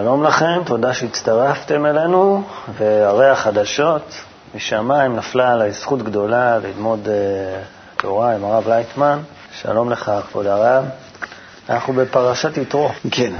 שלום 0.00 0.24
לכם, 0.24 0.62
תודה 0.66 0.94
שהצטרפתם 0.94 1.86
אלינו, 1.86 2.42
והרי 2.78 3.28
החדשות 3.28 4.14
משמיים 4.54 5.16
נפלה 5.16 5.52
עליי 5.52 5.72
זכות 5.72 6.02
גדולה 6.02 6.58
ללמוד 6.58 7.06
uh, 7.06 8.00
תורה 8.02 8.34
עם 8.34 8.44
הרב 8.44 8.68
לייטמן. 8.68 9.18
שלום 9.52 9.90
לך, 9.90 10.12
כבוד 10.30 10.46
הרב. 10.46 10.84
אנחנו 11.68 11.92
בפרשת 11.92 12.56
יתרו. 12.56 12.90
כן. 13.10 13.32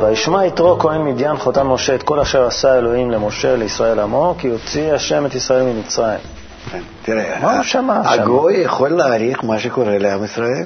וישמע 0.00 0.46
יתרו 0.46 0.78
כהן 0.78 1.04
מדיין 1.04 1.36
חותן 1.36 1.66
משה 1.66 1.94
את 1.94 2.02
כל 2.02 2.20
אשר 2.20 2.46
עשה 2.46 2.78
אלוהים 2.78 3.10
למשה 3.10 3.56
לישראל 3.56 4.00
עמו, 4.00 4.34
כי 4.38 4.48
הוציא 4.48 4.92
השם 4.92 5.26
את 5.26 5.34
ישראל 5.34 5.62
ממצרים. 5.62 6.37
כן, 6.70 6.80
תראה, 7.02 7.38
מה 7.42 7.54
הוא 7.54 7.62
שמע 7.62 8.02
שם? 8.04 8.22
הגוי 8.22 8.54
יכול 8.56 8.88
להעריך 8.88 9.44
מה 9.44 9.58
שקורה 9.58 9.98
לעם 9.98 10.24
ישראל. 10.24 10.64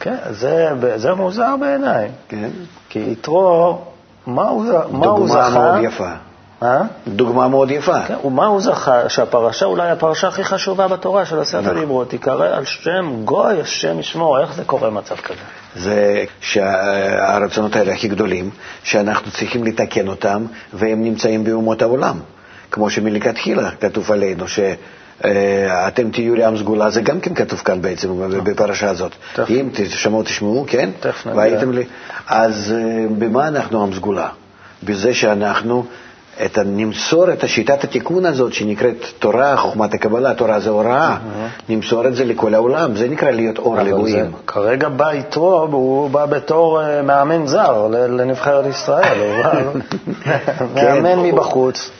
כן, 0.00 0.16
זה, 0.30 0.68
זה 0.96 1.14
מוזר 1.14 1.56
בעיניי. 1.60 2.08
כן. 2.28 2.48
כי 2.88 2.98
יתרו, 3.12 3.78
מה 4.26 4.48
הוא, 4.48 4.66
ז- 4.66 4.70
מה 4.70 5.06
הוא 5.06 5.18
דוגמה 5.26 5.26
זכה? 5.50 5.50
מאוד 5.50 5.84
יפה. 5.84 6.08
אה? 6.62 6.80
דוגמה 7.08 7.48
מאוד 7.48 7.70
יפה. 7.70 8.02
כן, 8.02 8.14
ומה 8.24 8.46
הוא 8.46 8.60
זכה? 8.60 9.08
שהפרשה 9.08 9.66
אולי 9.66 9.90
הפרשה 9.90 10.28
הכי 10.28 10.44
חשובה 10.44 10.88
בתורה 10.88 11.24
של 11.24 11.38
עשרת 11.40 11.64
נכון. 11.64 11.76
הדיברות, 11.76 12.08
תיקרא 12.10 12.56
על 12.56 12.64
שם 12.64 13.20
גוי, 13.24 13.60
השם 13.60 14.00
ישמור. 14.00 14.40
איך 14.40 14.54
זה 14.54 14.64
קורה 14.64 14.90
מצב 14.90 15.16
כזה? 15.16 15.40
זה 15.76 16.24
שהרצונות 16.40 17.76
האלה 17.76 17.92
הכי 17.92 18.08
גדולים, 18.08 18.50
שאנחנו 18.82 19.30
צריכים 19.30 19.64
לתקן 19.64 20.08
אותם, 20.08 20.44
והם 20.72 21.04
נמצאים 21.04 21.44
באומות 21.44 21.82
העולם. 21.82 22.20
כמו 22.70 22.90
שמלכתחילה 22.90 23.70
כתוב 23.80 24.12
עלינו, 24.12 24.44
שאתם 25.22 26.10
תהיו 26.10 26.36
לעם 26.36 26.56
סגולה, 26.56 26.90
זה 26.90 27.00
גם 27.00 27.20
כן 27.20 27.34
כתוב 27.34 27.58
כאן 27.58 27.82
בעצם 27.82 28.08
בפרשה 28.44 28.90
הזאת. 28.90 29.12
אם 29.50 29.68
תשמעו 29.72 30.22
תשמעו, 30.22 30.64
כן? 30.68 30.90
תכף 31.00 31.26
נגיע. 31.26 31.40
אז 32.26 32.74
אה, 32.76 33.06
במה 33.18 33.48
אנחנו 33.48 33.82
עם 33.82 33.94
סגולה? 33.94 34.28
בזה 34.82 35.14
שאנחנו 35.14 35.84
את 36.44 36.58
נמסור 36.66 37.32
את 37.32 37.48
שיטת 37.48 37.84
התיקון 37.84 38.26
הזאת 38.26 38.52
שנקראת 38.52 39.06
תורה, 39.18 39.56
חוכמת 39.56 39.94
הקבלה, 39.94 40.34
תורה 40.34 40.60
זה 40.60 40.70
הוראה, 40.70 41.16
נמסור 41.68 42.06
את 42.06 42.14
זה 42.14 42.24
לכל 42.24 42.54
העולם, 42.54 42.96
זה 42.96 43.08
נקרא 43.08 43.30
להיות 43.30 43.58
אור 43.58 43.76
לגויים. 43.76 44.32
כרגע 44.46 44.88
בא 44.88 45.12
יתרו, 45.14 45.66
והוא 45.70 46.10
בא 46.10 46.26
בתור 46.26 46.82
אה, 46.82 47.02
מאמן 47.02 47.46
זר 47.46 47.86
לנבחרת 47.90 48.66
ישראל. 48.66 49.18
הוא 49.18 49.80
כן. 50.24 50.44
מאמן 50.74 51.18
מבחוץ. 51.18 51.90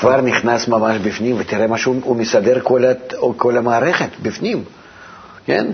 כבר 0.00 0.20
נכנס 0.20 0.68
ממש 0.68 0.96
בפנים, 0.98 1.36
ותראה 1.38 1.66
מה 1.66 1.78
שהוא 1.78 1.96
הוא 2.04 2.16
מסדר 2.16 2.58
כל, 2.62 2.84
הת- 2.84 3.14
כל 3.36 3.56
המערכת 3.56 4.08
בפנים, 4.22 4.64
כן? 5.46 5.66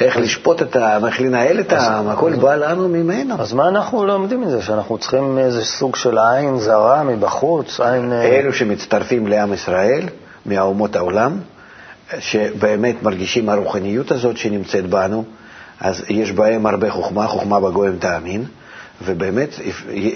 איך 0.00 0.16
לשפוט 0.16 0.62
את 0.62 0.76
העם, 0.76 1.06
איך 1.06 1.20
לנהל 1.20 1.60
את 1.60 1.72
העם, 1.72 2.08
הכל 2.08 2.32
בא 2.34 2.54
לנו 2.54 2.88
ממנו. 2.88 3.34
אז 3.40 3.52
מה 3.52 3.68
אנחנו 3.68 4.06
לומדים 4.06 4.40
מזה? 4.40 4.62
שאנחנו 4.62 4.98
צריכים 4.98 5.38
איזה 5.38 5.64
סוג 5.64 5.96
של 5.96 6.18
עין 6.18 6.58
זרה 6.58 7.02
מבחוץ? 7.02 7.80
עין... 7.80 8.12
אה, 8.12 8.22
אלו 8.24 8.52
שמצטרפים 8.52 9.26
לעם 9.26 9.52
ישראל, 9.52 10.02
מאומות 10.46 10.96
העולם, 10.96 11.38
שבאמת 12.18 13.02
מרגישים 13.02 13.48
הרוחניות 13.48 14.10
הזאת 14.12 14.36
שנמצאת 14.36 14.86
בנו, 14.90 15.24
אז 15.80 16.04
יש 16.08 16.32
בהם 16.32 16.66
הרבה 16.66 16.90
חוכמה, 16.90 17.26
חוכמה 17.26 17.60
בגויים 17.60 17.96
תאמין, 17.98 18.44
ובאמת 19.02 19.48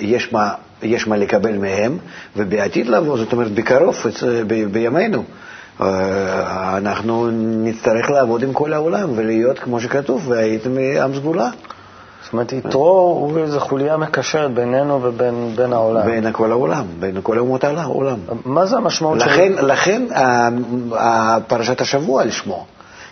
יש 0.00 0.33
מה, 0.33 0.50
יש 0.83 1.06
מה 1.09 1.16
לקבל 1.16 1.56
מהם, 1.59 1.99
ובעתיד 2.37 2.87
לבוא, 2.87 3.19
זאת 3.19 3.33
אומרת 3.33 3.53
בקרוב, 3.53 3.97
ב- 4.47 4.65
בימינו, 4.72 5.22
אה, 5.81 6.77
אנחנו 6.77 7.28
נצטרך 7.65 8.11
לעבוד 8.11 8.43
עם 8.43 8.53
כל 8.53 8.72
העולם 8.72 9.11
ולהיות, 9.15 9.59
כמו 9.59 9.81
שכתוב, 9.81 10.28
והייתם 10.28 10.71
עם 11.05 11.15
סגולה. 11.15 11.50
זאת 12.25 12.33
אומרת, 12.33 12.53
יתרו 12.53 13.19
הוא 13.21 13.38
איזו 13.38 13.61
חוליה 13.61 13.97
מקשרת 13.97 14.55
בינינו 14.55 15.03
ובין 15.03 15.53
בין 15.56 15.72
העולם. 15.72 16.06
בין 16.06 16.33
כל 16.33 16.50
העולם, 16.50 16.84
בין 17.00 17.21
כל 17.22 17.38
אומות 17.38 17.65
העולם. 17.65 18.19
מה 18.44 18.67
זה 18.67 18.77
המשמעות 18.77 19.21
של... 19.21 19.27
לכן, 19.27 19.53
לכן 19.53 20.03
ה- 20.15 20.49
ה- 20.97 21.38
פרשת 21.47 21.81
השבוע 21.81 22.22
על 22.22 22.31
שמו. 22.31 22.67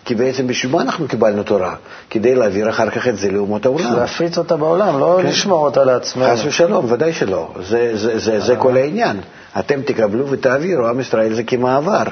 כי 0.07 0.15
בעצם 0.15 0.47
בשביל 0.47 0.73
מה 0.73 0.83
אנחנו 0.83 1.09
קיבלנו 1.09 1.43
תורה? 1.43 1.75
כדי 2.11 2.35
להעביר 2.35 2.71
אחר 2.71 2.91
כך 2.91 3.09
את 3.09 3.17
זה 3.19 3.31
לאומות 3.31 3.67
העולם. 3.67 3.97
להפיץ 3.97 4.39
אותה 4.39 4.57
בעולם, 4.57 4.99
לא 4.99 5.19
כן. 5.23 5.29
לשמור 5.29 5.65
אותה 5.65 5.85
לעצמנו. 5.85 6.27
חס 6.33 6.45
ושלום, 6.45 6.93
ודאי 6.93 7.13
שלא. 7.13 7.55
זה, 7.63 7.91
זה, 7.95 8.19
זה, 8.19 8.41
זה 8.41 8.57
כל 8.57 8.77
העניין. 8.77 9.21
אתם 9.59 9.83
תקבלו 9.83 10.29
ותעבירו, 10.31 10.87
עם 10.87 11.01
ישראל 11.01 11.35
זה 11.35 11.43
כמעבר. 11.43 12.03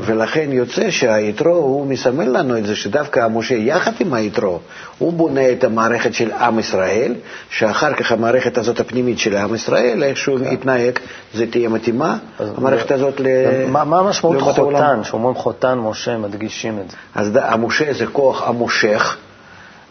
ולכן 0.00 0.52
יוצא 0.52 0.90
שהיתרו 0.90 1.52
הוא 1.54 1.86
מסמל 1.86 2.38
לנו 2.38 2.58
את 2.58 2.66
זה 2.66 2.76
שדווקא 2.76 3.28
משה 3.28 3.54
יחד 3.54 3.92
עם 4.00 4.14
היתרו, 4.14 4.60
הוא 4.98 5.12
בונה 5.12 5.52
את 5.52 5.64
המערכת 5.64 6.14
של 6.14 6.32
עם 6.32 6.58
ישראל, 6.58 7.14
שאחר 7.50 7.92
כך 7.94 8.12
המערכת 8.12 8.58
הזאת 8.58 8.80
הפנימית 8.80 9.18
של 9.18 9.36
עם 9.36 9.54
ישראל, 9.54 10.02
איך 10.02 10.16
שהוא 10.16 10.38
יתנהג, 10.50 10.98
זה 11.34 11.46
תהיה 11.46 11.68
מתאימה, 11.68 12.16
המערכת 12.38 12.90
הזאת 12.90 13.20
ל... 13.20 13.26
מה 13.66 13.98
המשמעות. 14.00 14.40
חותן? 14.40 15.04
שאומרים 15.04 15.34
חותן 15.34 15.78
משה, 15.78 16.16
מדגישים 16.16 16.78
את 16.78 16.90
זה. 16.90 16.96
אז 17.14 17.30
המשה 17.42 17.92
זה 17.92 18.06
כוח 18.06 18.42
המושך 18.48 19.16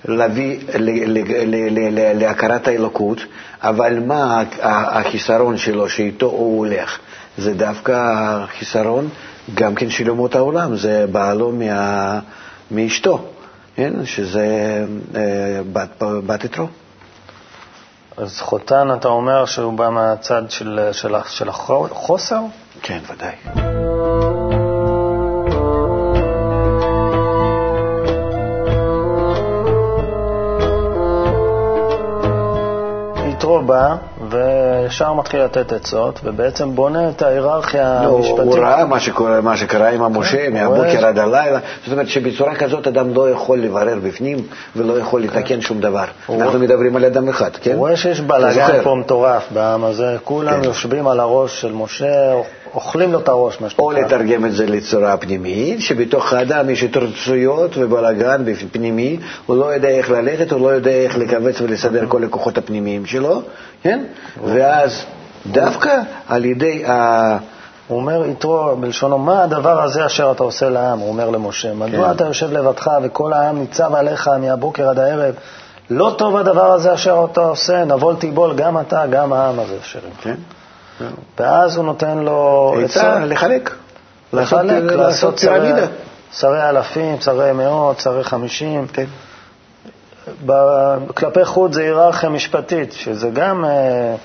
להביא 0.06 0.60
להכרת 2.16 2.68
האלוקות, 2.68 3.18
אבל 3.62 4.00
מה 4.00 4.44
החיסרון 4.62 5.58
שלו 5.58 5.90
שאיתו 5.90 6.26
הוא 6.26 6.58
הולך? 6.58 6.98
זה 7.38 7.54
דווקא 7.54 7.94
החיסרון 8.16 9.10
גם 9.54 9.76
כן 9.76 9.90
של 9.90 10.10
אומות 10.10 10.36
העולם, 10.36 10.76
זה 10.76 11.06
בעלו 11.12 11.52
מה, 11.52 12.20
מאשתו, 12.72 13.26
כן? 13.76 14.06
שזה 14.06 14.46
אה, 15.16 15.62
בת, 15.74 16.04
בת 16.26 16.44
יתרו. 16.44 16.68
אז 18.18 18.40
חותן, 18.40 18.88
אתה 18.94 19.08
אומר 19.08 19.46
שהוא 19.46 19.74
בא 19.74 19.90
מהצד 19.90 20.44
של, 20.50 20.90
של, 20.92 21.16
של 21.28 21.50
החוסר? 21.50 22.42
כן, 22.82 23.00
ודאי. 23.10 23.36
יתרו 33.30 33.62
בא 33.62 33.96
וישר 34.84 35.14
מתחיל 35.14 35.44
לתת 35.44 35.72
עצות, 35.72 36.20
ובעצם 36.24 36.76
בונה 36.76 37.10
את 37.10 37.22
ההיררכיה 37.22 38.02
לא, 38.04 38.18
המשפטית. 38.18 38.40
הוא 38.40 38.58
ראה 38.58 38.86
מה 38.86 39.00
שקורה, 39.00 39.42
מה 39.42 39.58
שקרה 39.58 39.90
עם 39.90 40.04
המשה 40.04 40.46
כן, 40.46 40.54
מהבוקר. 40.54 41.06
עד 41.06 41.20
הלילה. 41.20 41.60
זאת 41.86 41.92
אומרת 41.92 42.08
שבצורה 42.08 42.56
כזאת 42.56 42.88
אדם 42.88 43.14
לא 43.14 43.30
יכול 43.30 43.60
לברר 43.60 43.98
בפנים 44.04 44.38
ולא 44.76 45.00
יכול 45.00 45.22
לתקן 45.22 45.62
שום 45.62 45.80
דבר. 45.80 46.06
אנחנו 46.30 46.60
מדברים 46.60 46.96
על 46.96 47.06
אדם 47.06 47.30
אחד, 47.30 47.52
כן? 47.62 47.72
הוא 47.72 47.80
רואה 47.80 47.96
שיש 47.96 48.22
בלאגן 48.22 48.68
זוכר? 48.68 48.84
פה 48.84 48.96
מטורף 48.96 49.44
בעם 49.52 49.84
הזה, 49.84 50.16
כולם 50.24 50.62
כן. 50.62 50.64
יושבים 50.64 51.08
על 51.08 51.20
הראש 51.20 51.62
של 51.62 51.72
משה, 51.72 52.34
אוכלים 52.74 53.12
לו 53.12 53.20
את 53.20 53.30
הראש, 53.30 53.62
מה 53.62 53.68
או 53.80 53.92
שנקרא. 53.92 54.06
לתרגם 54.06 54.46
את 54.46 54.54
זה 54.54 54.66
לצורה 54.66 55.18
פנימית, 55.18 55.82
שבתוך 55.82 56.34
האדם 56.34 56.70
יש 56.70 56.84
התרצויות 56.84 57.78
ובלאגן 57.78 58.44
פנימי, 58.72 59.20
הוא 59.46 59.58
לא 59.58 59.66
יודע 59.66 59.90
איך 59.90 60.12
ללכת, 60.12 60.52
הוא 60.52 60.62
לא 60.62 60.68
יודע 60.68 60.92
איך 60.92 61.18
לכווץ 61.18 61.62
ולסדר 61.62 62.06
כל 62.08 62.24
הכוחות 62.24 62.58
הפנימיים 62.58 63.06
שלו, 63.06 63.42
כן? 63.84 64.04
ואז 64.44 65.06
דווקא 65.46 66.00
על 66.28 66.46
ידי 66.46 66.86
ה... 66.86 67.38
הוא 67.88 67.98
אומר 67.98 68.26
יתרו 68.26 68.76
בלשונו, 68.80 69.18
מה 69.18 69.44
הדבר 69.44 69.82
הזה 69.82 70.06
אשר 70.06 70.32
אתה 70.32 70.44
עושה 70.44 70.70
לעם? 70.70 71.00
הוא 71.00 71.10
אומר 71.10 71.30
למשה, 71.30 71.74
מדוע 71.74 72.06
כן. 72.06 72.12
אתה 72.12 72.26
יושב 72.26 72.52
לבדך 72.52 72.92
וכל 73.04 73.34
העם 73.34 73.60
ניצב 73.60 73.96
עליך 73.96 74.28
מהבוקר 74.28 74.90
עד 74.90 75.00
הערב? 75.00 75.36
לא 75.90 76.16
טוב 76.18 76.38
הדבר 76.38 76.72
הזה 76.72 76.94
אשר 76.94 77.26
אתה 77.32 77.42
עושה, 77.42 77.86
נבול 77.86 78.16
תיבול 78.16 78.56
גם 78.56 78.80
אתה, 78.80 79.04
גם 79.10 79.34
העם 79.34 79.60
הזה 79.60 79.76
אשר. 79.82 80.00
כן? 80.22 80.36
ואז 81.40 81.78
הוא 81.78 81.86
נותן 81.86 82.18
לו 82.18 82.74
עצה 82.84 83.20
לחלק. 83.26 83.76
לחלק, 84.34 84.72
לעשות 84.84 84.98
לעשות 84.98 85.38
שרי- 85.38 85.50
פירמידה. 85.62 85.88
שרי 86.34 86.70
אלפים, 86.70 87.22
שרי 87.22 87.52
מאות, 87.54 88.00
שרי 88.00 88.24
חמישים. 88.24 88.88
כן. 88.94 89.06
כלפי 91.16 91.46
חוץ 91.46 91.74
זה 91.74 91.82
היררכיה 91.82 92.30
משפטית, 92.30 92.92
שזה 92.92 93.30
גם, 93.30 93.66
אה, 93.66 94.16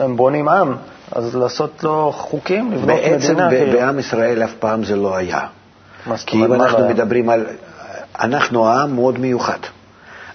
הם 0.00 0.16
בונים 0.16 0.48
עם, 0.48 0.74
אז 1.12 1.36
לעשות 1.36 1.84
לו 1.84 2.12
חוקים, 2.16 2.72
לבנות 2.72 2.86
בעצם 2.86 3.16
מדינה. 3.32 3.46
ב- 3.46 3.50
כאילו. 3.50 3.72
בעם 3.78 3.98
ישראל 3.98 4.44
אף 4.44 4.52
פעם 4.54 4.84
זה 4.84 4.96
לא 4.96 5.16
היה. 5.16 5.40
כי 6.26 6.36
אם 6.36 6.54
אנחנו 6.54 6.78
לא 6.78 6.84
היה? 6.84 6.94
מדברים 6.94 7.30
על... 7.30 7.46
אנחנו 8.20 8.68
עם 8.68 8.94
מאוד 8.94 9.18
מיוחד. 9.18 9.58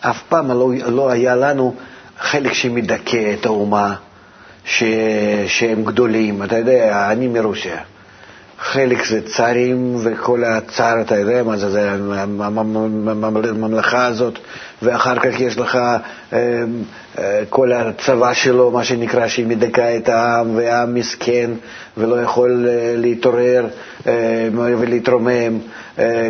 אף 0.02 0.22
פעם 0.30 0.48
לא, 0.52 0.70
לא 0.88 1.10
היה 1.10 1.36
לנו 1.36 1.76
חלק 2.20 2.54
שמדכא 2.54 3.34
את 3.40 3.46
האומה, 3.46 3.96
ש, 4.66 4.84
שהם 5.48 5.84
גדולים. 5.84 6.44
אתה 6.44 6.58
יודע, 6.58 7.12
אני 7.12 7.28
מרוסיה. 7.28 7.78
חלק 8.60 9.06
זה 9.06 9.22
צארים 9.22 9.96
וכל 10.04 10.44
הצאר, 10.44 11.02
אתה 11.02 11.20
יודע 11.20 11.44
מה 11.44 11.58
זה, 11.58 11.70
זה 11.70 11.92
הממלכה 11.92 14.06
הזאת, 14.06 14.40
ואחר 14.82 15.20
כך 15.20 15.40
יש 15.40 15.58
לך 15.58 15.76
אה, 15.76 15.98
אה, 17.20 17.44
כל 17.50 17.74
הצבא 17.74 18.34
שלו, 18.34 18.72
מה 18.72 18.84
שנקרא, 18.84 19.28
שהיא 19.28 19.48
מדכאה 19.48 19.98
את 19.98 20.10
העם, 20.10 20.56
והעם 20.56 20.96
מסכן 20.96 21.52
ולא 21.98 22.22
יכול 22.22 22.68
אה, 22.70 22.94
להתעורר 22.98 23.68
ולהתרומם, 24.56 25.60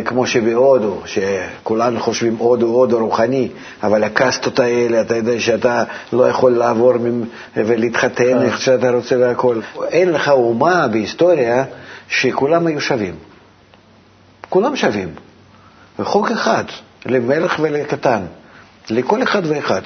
כמו 0.04 0.26
שבהודו, 0.26 1.00
שכולנו 1.04 2.00
חושבים 2.00 2.36
הודו, 2.36 2.66
הודו 2.66 2.98
רוחני, 2.98 3.48
אבל 3.82 4.04
הקסטות 4.04 4.60
האלה, 4.60 5.00
אתה 5.00 5.16
יודע 5.16 5.40
שאתה 5.40 5.84
לא 6.12 6.28
יכול 6.28 6.52
לעבור 6.52 6.92
ולהתחתן 7.56 8.42
איך 8.42 8.60
שאתה 8.60 8.90
רוצה 8.90 9.16
והכול. 9.18 9.62
אין 9.90 10.12
לך 10.12 10.28
אומה 10.28 10.88
בהיסטוריה 10.88 11.64
שכולם 12.08 12.66
היו 12.66 12.80
שווים. 12.80 13.14
כולם 14.48 14.76
שווים. 14.76 15.14
וחוק 15.98 16.30
אחד, 16.30 16.64
למלך 17.06 17.56
ולקטן, 17.62 18.22
לכל 18.90 19.22
אחד 19.22 19.42
ואחד, 19.46 19.82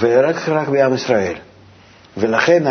ורק 0.00 0.48
רק 0.48 0.68
בעם 0.68 0.94
ישראל. 0.94 1.34
ולכן 2.16 2.62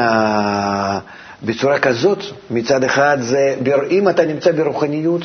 בצורה 1.43 1.79
כזאת, 1.79 2.23
מצד 2.51 2.83
אחד, 2.83 3.17
זה, 3.21 3.55
אם 3.89 4.09
אתה 4.09 4.25
נמצא 4.25 4.51
ברוחניות, 4.51 5.21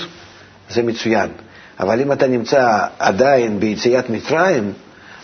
זה 0.71 0.83
מצוין. 0.83 1.31
אבל 1.81 2.01
אם 2.01 2.13
אתה 2.13 2.27
נמצא 2.27 2.79
עדיין 2.99 3.61
ביציאת 3.61 4.11
מצרים, 4.11 4.73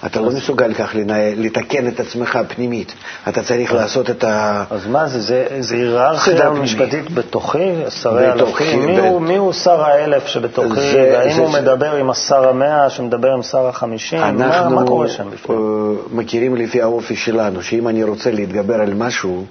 אתה 0.06 0.20
לא 0.20 0.30
מסוגל 0.30 0.74
כך 0.74 0.90
לתקן 1.36 1.88
את 1.88 2.00
עצמך 2.00 2.38
פנימית. 2.48 2.94
אתה 3.28 3.42
צריך 3.42 3.72
לעשות 3.72 4.10
את 4.10 4.24
ה... 4.24 4.64
אז 4.70 4.86
מה 4.86 5.08
זה? 5.08 5.46
זה 5.60 5.74
היררכיה 5.74 6.50
משפטית 6.50 7.10
בתוכי? 7.10 7.72
שרי 7.88 8.32
אלפים? 8.32 8.86
מי 9.20 9.36
הוא 9.36 9.52
שר 9.52 9.82
האלף 9.82 10.26
שבתוכי? 10.26 10.94
והאם 10.94 11.38
הוא 11.38 11.50
מדבר 11.50 11.96
עם 11.96 12.10
השר 12.10 12.48
המאה 12.48 12.90
שמדבר 12.90 13.32
עם 13.32 13.42
שר 13.42 13.66
החמישים? 13.66 14.20
מה 14.20 14.82
קורה 14.86 15.08
שם 15.08 15.30
בפנים? 15.30 15.58
אנחנו 15.58 15.98
מכירים 16.12 16.56
לפי 16.56 16.82
האופי 16.82 17.16
שלנו, 17.16 17.62
שאם 17.62 17.88
אני 17.88 18.02
רוצה 18.02 18.30
להתגבר 18.30 18.74
על 18.74 18.94
משהו, 18.94 19.44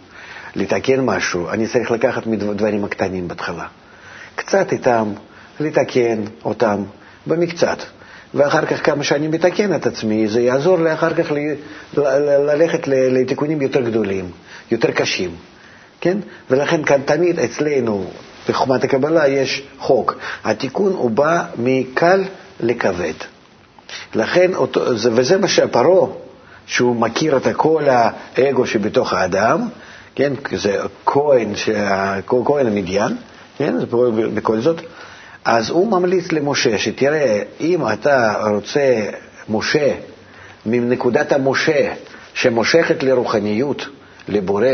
לתקן 0.56 1.00
משהו, 1.00 1.50
אני 1.50 1.68
צריך 1.68 1.92
לקחת 1.92 2.28
מדברים 2.28 2.86
הקטנים 2.86 3.28
בהתחלה. 3.28 3.66
קצת 4.36 4.72
איתם, 4.72 5.08
לתקן 5.60 6.22
אותם 6.46 6.84
במקצת. 7.28 7.78
ואחר 8.34 8.66
כך 8.66 8.86
כמה 8.86 9.04
שאני 9.04 9.28
מתקן 9.28 9.76
את 9.76 9.88
עצמי, 9.88 10.28
זה 10.28 10.42
יעזור 10.42 10.80
לי 10.80 10.94
אחר 10.94 11.14
כך 11.14 11.32
ללכת 11.98 12.88
לתיקונים 12.88 13.62
יותר 13.62 13.82
גדולים, 13.82 14.32
יותר 14.72 14.92
קשים, 14.92 15.36
כן? 16.02 16.18
ולכן 16.50 16.84
כאן 16.84 17.02
תמיד 17.06 17.40
אצלנו 17.40 18.06
בחוכמת 18.50 18.84
הקבלה 18.84 19.28
יש 19.28 19.64
חוק. 19.80 20.18
התיקון 20.44 20.94
הוא 20.94 21.12
בא 21.12 21.44
מקל 21.58 22.24
לכבד. 22.60 23.14
לכן, 24.16 24.52
וזה 24.96 25.38
מה 25.38 25.48
שהפרעה, 25.48 26.08
שהוא 26.66 26.96
מכיר 26.96 27.38
את 27.38 27.48
כל 27.56 27.84
האגו 27.90 28.66
שבתוך 28.66 29.14
האדם, 29.14 29.68
כן? 30.16 30.34
זה 30.52 30.78
כהן, 31.06 31.54
כהן 32.46 32.68
המדיין, 32.68 33.18
כן? 33.58 33.80
זה 33.80 33.86
בכל 34.34 34.60
זאת. 34.60 34.82
אז 35.46 35.70
הוא 35.70 35.92
ממליץ 35.92 36.32
למשה 36.32 36.78
שתראה, 36.78 37.42
אם 37.60 37.88
אתה 37.94 38.34
רוצה 38.52 39.06
משה 39.50 39.94
מנקודת 40.66 41.32
המשה 41.32 41.94
שמושכת 42.34 43.04
לרוחניות, 43.04 43.88
לבורא, 44.28 44.68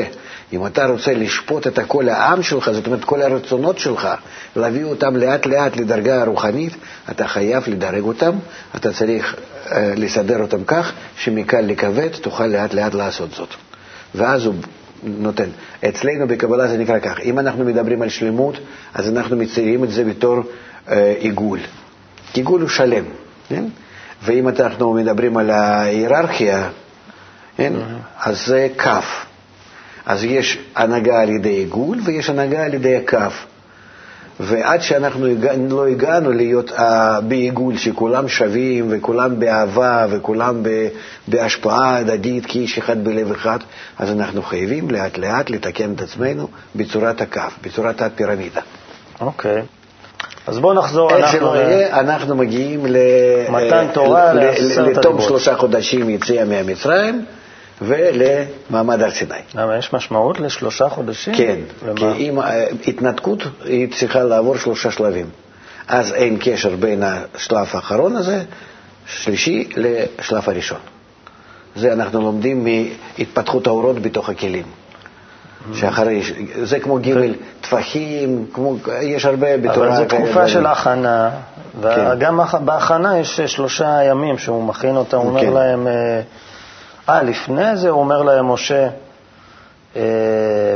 אם 0.54 0.66
אתה 0.66 0.86
רוצה 0.86 1.14
לשפוט 1.14 1.68
את 1.68 1.80
כל 1.88 2.10
העם 2.10 2.44
שלך, 2.44 2.72
זאת 2.72 2.86
אומרת 2.86 3.04
כל 3.04 3.22
הרצונות 3.22 3.80
שלך, 3.80 4.08
להביא 4.56 4.84
אותם 4.84 5.16
לאט 5.16 5.46
לאט 5.46 5.75
לדרגה 5.78 6.22
הרוחנית, 6.22 6.74
אתה 7.12 7.28
חייב 7.28 7.64
לדרג 7.68 8.04
אותם, 8.04 8.36
אתה 8.75 8.94
צריך 8.94 9.36
uh, 9.36 9.69
לסדר 9.96 10.42
אותם 10.42 10.64
כך 10.64 10.92
שמקל 11.18 11.62
לכבד 11.62 12.10
תוכל 12.22 12.46
לאט 12.48 12.74
לאט 12.74 12.94
לעשות 12.94 13.31
זאת. 13.31 13.50
ואז 14.16 14.46
הוא 14.46 14.56
נותן. 15.03 15.49
אצלנו 15.89 16.27
בקבלה 16.27 16.67
זה 16.67 16.77
נקרא 16.77 16.99
כך, 16.99 17.19
אם 17.19 17.39
אנחנו 17.39 17.65
מדברים 17.65 18.01
על 18.01 18.09
שלמות, 18.09 18.57
אז 18.94 19.09
אנחנו 19.09 19.38
מציירים 19.38 19.83
את 19.83 19.91
זה 19.91 20.03
בתור 20.03 20.39
אה, 20.89 21.13
עיגול. 21.19 21.59
עיגול 22.33 22.61
הוא 22.61 22.69
שלם, 22.69 23.03
כן? 23.49 23.65
ואם 24.23 24.47
אנחנו 24.47 24.94
מדברים 24.94 25.38
על 25.38 25.49
ההיררכיה, 25.49 26.69
כן? 27.57 27.73
אז 28.19 28.45
זה 28.45 28.67
כף. 28.77 29.25
אז 30.05 30.23
יש 30.23 30.59
הנהגה 30.75 31.21
על 31.21 31.29
ידי 31.29 31.49
עיגול 31.49 31.99
ויש 32.05 32.29
הנהגה 32.29 32.65
על 32.65 32.73
ידי 32.73 32.95
הכף. 32.95 33.45
ועד 34.39 34.81
שאנחנו 34.81 35.28
לא 35.69 35.88
הגענו 35.88 36.31
להיות 36.31 36.72
בעיגול 37.28 37.78
שכולם 37.78 38.28
שווים 38.28 38.86
וכולם 38.89 39.39
באהבה 39.39 40.06
וכולם 40.10 40.63
בהשפעה 41.28 41.98
הדדית 41.98 42.45
כאיש 42.45 42.78
אחד 42.78 43.04
בלב 43.04 43.31
אחד, 43.31 43.60
אז 43.98 44.12
אנחנו 44.12 44.42
חייבים 44.42 44.92
לאט 44.92 45.18
לאט 45.18 45.50
לתקן 45.50 45.94
את 45.94 46.01
עצמנו 46.01 46.48
בצורת 46.75 47.22
הכף, 47.22 47.54
בצורת 47.63 48.01
הפירמידה. 48.01 48.62
אוקיי. 49.22 49.62
Okay. 49.62 49.78
אז 50.48 50.60
בואו 50.60 50.74
נחזור, 50.74 51.16
איך 51.16 51.31
שלא 51.31 51.56
יהיה, 51.56 52.00
אנחנו 52.00 52.36
מגיעים 52.36 52.83
מתן 53.50 53.88
תורה 53.94 54.33
לתום 54.33 55.22
שלושה 55.22 55.56
חודשים 55.56 56.10
יציאה 56.10 56.45
מהמצרים. 56.45 57.25
ולמעמד 57.81 59.01
הר 59.01 59.12
סיני. 59.12 59.35
למה, 59.56 59.77
יש 59.77 59.94
משמעות 59.94 60.39
לשלושה 60.39 60.89
חודשים? 60.89 61.35
כן, 61.35 61.56
כי 61.95 62.06
אם 62.06 62.39
אה, 62.39 62.65
התנתקות, 62.88 63.39
היא 63.65 63.88
צריכה 63.94 64.24
לעבור 64.24 64.57
שלושה 64.57 64.91
שלבים. 64.91 65.29
אז 65.88 66.13
אין 66.13 66.38
קשר 66.41 66.75
בין 66.75 67.03
השלב 67.03 67.68
האחרון 67.74 68.15
הזה, 68.15 68.44
שלישי, 69.07 69.69
לשלב 69.75 70.44
הראשון. 70.50 70.79
זה 71.75 71.94
אנחנו 71.94 72.21
לומדים 72.21 72.65
מהתפתחות 72.65 73.68
האורות 73.68 74.00
בתוך 74.00 74.30
הכלים. 74.30 74.66
שאחרי, 75.73 76.21
זה 76.63 76.80
כמו 76.80 76.99
ג' 76.99 77.31
טפחים, 77.61 78.45
כמו, 78.54 78.75
יש 79.02 79.25
הרבה 79.25 79.57
בתורה. 79.57 79.87
אבל 79.87 79.95
זו 79.95 80.06
תקופה 80.06 80.47
של 80.47 80.66
הכנה, 80.66 81.30
וגם 81.81 82.45
כן. 82.52 82.66
בהכנה 82.66 83.19
יש 83.19 83.42
שלושה 83.42 84.04
ימים 84.04 84.37
שהוא 84.37 84.63
מכין 84.63 84.95
אותם, 84.95 85.18
הוא 85.18 85.30
אומר 85.30 85.42
כן. 85.42 85.54
להם... 85.54 85.87
אה, 87.09 87.23
לפני 87.23 87.78
זה 87.78 87.90
הוא 87.90 87.99
אומר 87.99 88.21
להם, 88.21 88.52
משה, 88.52 88.90
אה, 89.95 90.02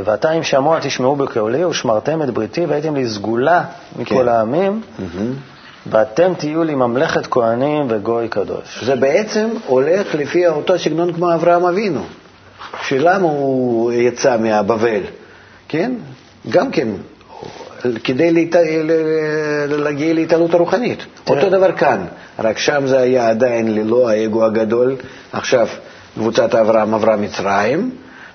ועתה 0.04 0.32
אם 0.32 0.42
שמוע 0.42 0.78
תשמעו 0.80 1.16
בקולי 1.16 1.64
ושמרתם 1.64 2.22
את 2.22 2.30
בריתי 2.30 2.66
והייתם 2.66 2.94
לי 2.94 3.08
סגולה 3.08 3.64
מכל 3.98 4.14
כן. 4.14 4.28
העמים, 4.28 4.80
ואתם 5.86 6.32
תהיו 6.38 6.64
לי 6.64 6.74
ממלכת 6.74 7.26
כהנים 7.26 7.86
וגוי 7.88 8.28
קדוש. 8.28 8.84
זה 8.84 8.96
בעצם 8.96 9.48
הולך 9.66 10.14
לפי 10.14 10.46
אותו 10.46 10.78
סגנון 10.78 11.12
כמו 11.12 11.34
אברהם 11.34 11.64
אבינו, 11.64 12.02
שלמה 12.82 13.28
הוא 13.28 13.92
יצא 13.92 14.36
מהבבל, 14.36 15.00
כן? 15.68 15.92
גם 16.50 16.70
כן, 16.70 16.88
כדי 18.04 18.30
להת... 18.30 18.56
להגיע 19.68 20.14
להתעלות 20.14 20.54
הרוחנית. 20.54 21.04
אותו 21.30 21.50
דבר 21.50 21.72
כאן, 21.72 22.04
רק 22.38 22.58
שם 22.58 22.86
זה 22.86 22.98
היה 22.98 23.28
עדיין 23.28 23.74
ללא 23.74 24.10
האגו 24.10 24.44
הגדול. 24.44 24.96
עכשיו, 25.32 25.68
קבוצת 26.14 26.54
אברהם 26.54 26.94
עברה 26.94 27.16
מצרים, 27.16 27.90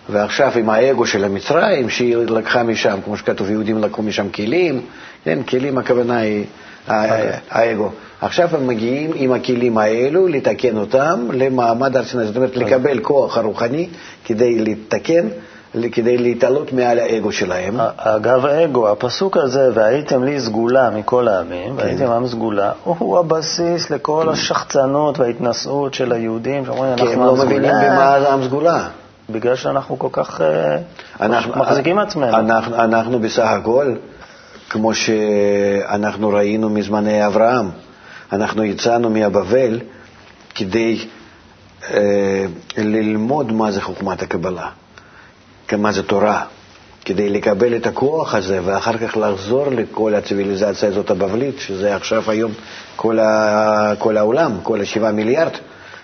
ועכשיו 0.10 0.51
עם 0.55 0.69
האגו 0.69 1.05
של 1.05 1.24
המצרים, 1.24 1.89
שהיא 1.89 2.15
לקחה 2.15 2.63
משם, 2.63 3.00
כמו 3.05 3.17
שכתוב, 3.17 3.50
יהודים 3.50 3.77
לקחו 3.77 4.01
משם 4.01 4.29
כלים, 4.29 4.81
כן, 5.24 5.43
כלים 5.43 5.77
הכוונה 5.77 6.17
היא 6.17 6.46
האגו. 6.88 7.91
עכשיו 8.22 8.50
הם 8.55 8.67
מגיעים 8.67 9.12
עם 9.15 9.31
הכלים 9.31 9.77
האלו 9.77 10.27
לתקן 10.27 10.77
אותם 10.77 11.27
למעמד 11.34 11.98
הר 11.98 12.05
סיני, 12.05 12.25
זאת 12.25 12.36
אומרת 12.36 12.55
לקבל 12.55 13.00
כוח 13.00 13.38
הרוחני 13.38 13.89
כדי 14.25 14.60
לתקן 14.60 15.27
כדי 15.92 16.18
להתעלות 16.18 16.74
מעל 16.74 17.00
האגו 17.00 17.32
שלהם. 17.32 17.80
אגב 17.98 18.46
האגו, 18.46 18.90
הפסוק 18.90 19.38
הזה, 19.38 19.70
והייתם 19.74 20.24
לי 20.24 20.40
סגולה 20.40 20.90
מכל 20.90 21.28
העמים, 21.28 21.78
כן. 21.78 21.84
והייתם 21.84 22.12
עם 22.12 22.28
סגולה, 22.28 22.72
הוא 22.84 23.20
הבסיס 23.20 23.90
לכל 23.90 24.30
השחצנות 24.30 25.20
וההתנשאות 25.20 25.94
של 25.94 26.12
היהודים, 26.12 26.66
שאומרים, 26.66 26.92
אנחנו 26.92 27.06
עם 27.06 27.12
סגולה. 27.12 27.26
כי 27.26 27.32
הם 27.32 27.38
לא 27.38 27.46
מבינים 27.46 27.72
במה 27.86 28.16
עם 28.16 28.44
סגולה. 28.44 28.88
בגלל 29.30 29.56
שאנחנו 29.56 30.00
כל 30.00 30.08
כך 30.12 30.42
אה, 30.42 30.78
אנחנו, 31.22 31.54
מחזיקים 31.56 31.96
מעצמנו. 31.96 32.38
אנחנו, 32.38 32.76
אנחנו 32.76 33.20
בסך 33.20 33.48
הכל, 33.48 33.96
כמו 34.70 34.94
שאנחנו 34.94 36.30
ראינו 36.30 36.70
מזמני 36.70 37.28
אברהם, 37.28 37.70
אנחנו 38.32 38.64
יצאנו 38.64 39.10
מהבבל 39.10 39.80
כדי 40.56 41.06
אה, 41.92 42.46
ללמוד 42.78 43.52
מה 43.52 43.72
זה 43.72 43.82
חוכמת 43.82 44.22
הקבלה. 44.22 44.70
מה 45.74 45.92
זה 45.92 46.04
תורה, 46.04 46.44
כדי 47.06 47.30
לקבל 47.30 47.76
את 47.76 47.88
הכוח 47.88 48.36
הזה 48.36 48.60
ואחר 48.64 48.98
כך 48.98 49.18
לחזור 49.18 49.68
לכל 49.70 50.16
הציוויליזציה 50.16 50.90
הזאת 50.90 51.10
הבבלית, 51.10 51.60
שזה 51.60 51.96
עכשיו 51.96 52.32
היום 52.32 52.52
כל, 52.96 53.20
ה, 53.20 53.94
כל 54.00 54.18
העולם, 54.18 54.52
כל 54.64 54.82
השבעה 54.82 55.12
מיליארד 55.12 55.52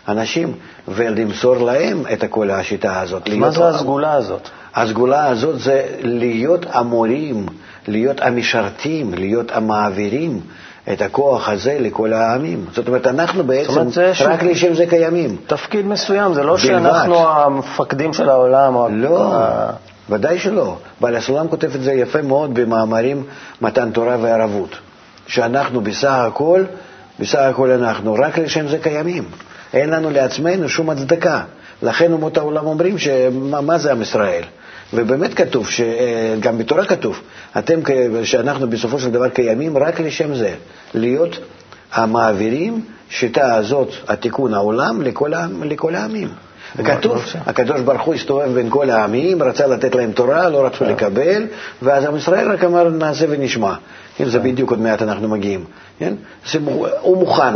אנשים, 0.07 0.53
ולמסור 0.87 1.57
להם 1.57 2.03
את 2.13 2.23
כל 2.29 2.51
השיטה 2.51 3.01
הזאת. 3.01 3.29
מה 3.29 3.51
זה 3.51 3.67
הסגולה 3.67 4.13
הזאת? 4.13 4.49
הסגולה 4.75 5.27
הזאת 5.27 5.59
זה 5.59 5.87
להיות 6.01 6.65
המורים, 6.69 7.45
להיות 7.87 8.21
המשרתים, 8.21 9.13
להיות 9.13 9.51
המעבירים 9.51 10.41
את 10.91 11.01
הכוח 11.01 11.49
הזה 11.49 11.77
לכל 11.79 12.13
העמים. 12.13 12.65
זאת 12.73 12.87
אומרת, 12.87 13.07
אנחנו 13.07 13.43
בעצם 13.43 13.69
אומרת, 13.69 13.97
רק 14.21 14.43
לשם 14.43 14.73
זה 14.73 14.85
קיימים. 14.85 15.37
תפקיד 15.47 15.85
מסוים, 15.85 16.33
זה 16.33 16.43
לא 16.43 16.55
בלבד. 16.55 16.63
שאנחנו 16.65 17.29
המפקדים 17.29 18.13
של 18.13 18.29
העולם. 18.29 19.01
לא, 19.01 19.33
ה- 19.33 19.71
ודאי 20.09 20.39
שלא. 20.39 20.75
בעל 21.01 21.15
הסולם 21.15 21.47
כותב 21.47 21.75
את 21.75 21.81
זה 21.81 21.93
יפה 21.93 22.21
מאוד 22.21 22.53
במאמרים 22.53 23.23
מתן 23.61 23.91
תורה 23.91 24.17
וערבות, 24.21 24.75
שאנחנו 25.27 25.81
בסך 25.81 26.09
הכל, 26.27 26.63
בסך 27.19 27.39
הכל 27.39 27.71
אנחנו 27.71 28.13
רק 28.13 28.37
לשם 28.37 28.67
זה 28.67 28.77
קיימים. 28.77 29.23
אין 29.73 29.89
לנו 29.89 30.09
לעצמנו 30.09 30.69
שום 30.69 30.89
הצדקה. 30.89 31.41
לכן 31.83 32.11
אומות 32.13 32.37
העולם 32.37 32.65
אומרים 32.65 32.97
שמה 32.97 33.61
מה 33.61 33.77
זה 33.77 33.91
עם 33.91 34.01
ישראל? 34.01 34.43
ובאמת 34.95 35.33
כתוב, 35.33 35.69
ש- 35.69 35.81
אה, 35.81 36.35
גם 36.39 36.57
בתורה 36.57 36.85
כתוב, 36.85 37.21
אתם, 37.57 37.79
שאנחנו 38.23 38.69
בסופו 38.69 38.99
של 38.99 39.11
דבר 39.11 39.29
קיימים 39.29 39.77
רק 39.77 39.99
לשם 39.99 40.35
זה, 40.35 40.53
להיות 40.93 41.39
המעבירים 41.93 42.81
שיטה 43.09 43.55
הזאת, 43.55 43.89
התיקון 44.07 44.53
העולם, 44.53 45.01
לכל, 45.01 45.31
לכל 45.63 45.95
העמים. 45.95 46.27
כתוב, 46.85 47.23
הקדוש 47.45 47.81
ברוך 47.81 48.01
הוא 48.01 48.13
הסתובב 48.13 48.53
בין 48.53 48.67
כל 48.69 48.89
העמים, 48.89 49.43
רצה 49.43 49.67
לתת 49.67 49.95
להם 49.95 50.11
תורה, 50.11 50.49
לא 50.49 50.65
רצו 50.65 50.85
לקבל, 50.85 51.43
ואז 51.81 52.05
עם 52.05 52.15
ישראל 52.15 52.51
רק 52.51 52.63
אמר 52.63 52.89
נעשה 52.89 53.25
ונשמע. 53.29 53.73
כן, 54.17 54.25
זה 54.25 54.39
בדיוק 54.39 54.69
עוד 54.69 54.79
מעט 54.79 55.01
אנחנו 55.01 55.27
מגיעים. 55.27 55.65
כן? 55.99 56.13
זה 56.51 56.59
הוא 57.01 57.17
מוכן. 57.17 57.53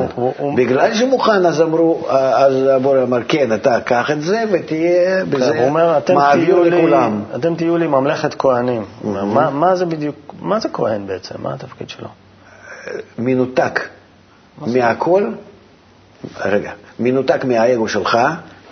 בגלל 0.56 0.94
שמוכן, 0.94 1.46
אז 1.46 1.62
אמרו, 1.62 2.08
אז 2.10 2.54
הבורא 2.76 3.04
אמר, 3.04 3.20
כן, 3.28 3.54
אתה 3.54 3.82
קח 3.82 4.12
את 4.12 4.22
זה 4.22 4.44
ותהיה 4.52 5.26
כן, 5.26 5.30
בזה 5.30 5.66
אומר, 5.66 5.98
אתם 5.98 6.16
מעביר 6.16 6.60
לכולם. 6.60 7.24
אתם 7.36 7.56
תהיו 7.56 7.78
לי 7.78 7.88
ממלכת 7.88 8.34
כהנים. 8.34 8.86
מה, 9.04 9.50
מה 9.50 9.76
זה 9.76 9.86
בדיוק, 9.86 10.34
מה 10.42 10.60
זה 10.60 10.70
כהן 10.70 11.08
בעצם? 11.08 11.36
מה 11.40 11.54
התפקיד 11.54 11.90
שלו? 11.90 12.08
מנותק 13.18 13.80
מהכל, 14.68 15.32
רגע, 16.46 16.72
מנותק 17.00 17.46
מהאגו 17.46 17.88
שלך, 17.88 18.18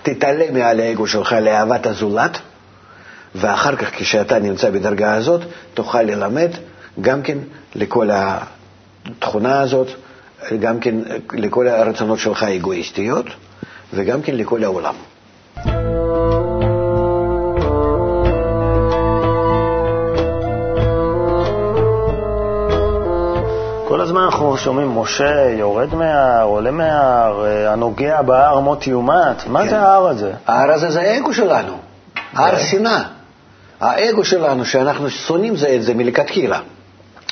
תתעלה 0.04 0.46
מעל 0.54 0.80
האגו 0.80 1.08
שלך 1.08 1.36
לאהבת 1.42 1.86
הזולת, 1.86 2.38
ואחר 3.36 3.76
כך 3.76 3.90
כשאתה 3.96 4.40
נמצא 4.40 4.70
בדרגה 4.70 5.14
הזאת, 5.14 5.42
תוכל 5.74 6.02
ללמד 6.02 6.52
גם 7.02 7.22
כן 7.22 7.38
לכל 7.76 8.10
התכונה 8.14 9.60
הזאת, 9.62 9.88
גם 10.60 10.80
כן 10.80 10.96
לכל 11.34 11.68
הרצונות 11.68 12.20
שלך 12.20 12.44
האגואיסטיות, 12.44 13.26
וגם 13.94 14.22
כן 14.22 14.36
לכל 14.36 14.64
העולם. 14.64 14.96
כל 23.88 24.02
הזמן 24.02 24.22
אנחנו 24.22 24.58
שומעים, 24.58 24.98
משה 24.98 25.50
יורד 25.50 25.96
מההר, 25.96 26.44
עולה 26.44 26.72
מההר, 26.72 27.46
אה, 27.46 27.74
הנוגע 27.74 28.22
בהר 28.22 28.60
מות 28.60 28.88
יומת. 28.88 29.48
מה 29.48 29.64
כן. 29.64 29.70
זה 29.70 29.80
ההר 29.80 30.08
הזה? 30.08 30.34
ההר 30.48 30.72
הזה 30.72 30.92
זה 30.92 31.02
האגו 31.02 31.34
שלנו, 31.34 31.78
הר 32.34 32.58
שנאה. 32.58 33.04
האגו 33.80 34.26
שלנו, 34.26 34.66
שאנחנו 34.66 35.10
שונאים 35.10 35.56
זה 35.56 35.76
את 35.76 35.84
זה 35.84 35.94
מלכתחילה. 35.94 36.60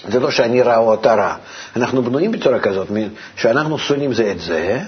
זה 0.07 0.19
לא 0.19 0.31
שאני 0.31 0.61
רע 0.61 0.77
או 0.77 0.93
אתה 0.93 1.13
רע. 1.15 1.35
אנחנו 1.75 2.03
בנויים 2.03 2.31
בצורה 2.31 2.59
כזאת, 2.59 2.87
שאנחנו 3.35 3.77
שונאים 3.77 4.13
זה 4.13 4.31
את 4.31 4.39
זה, 4.39 4.79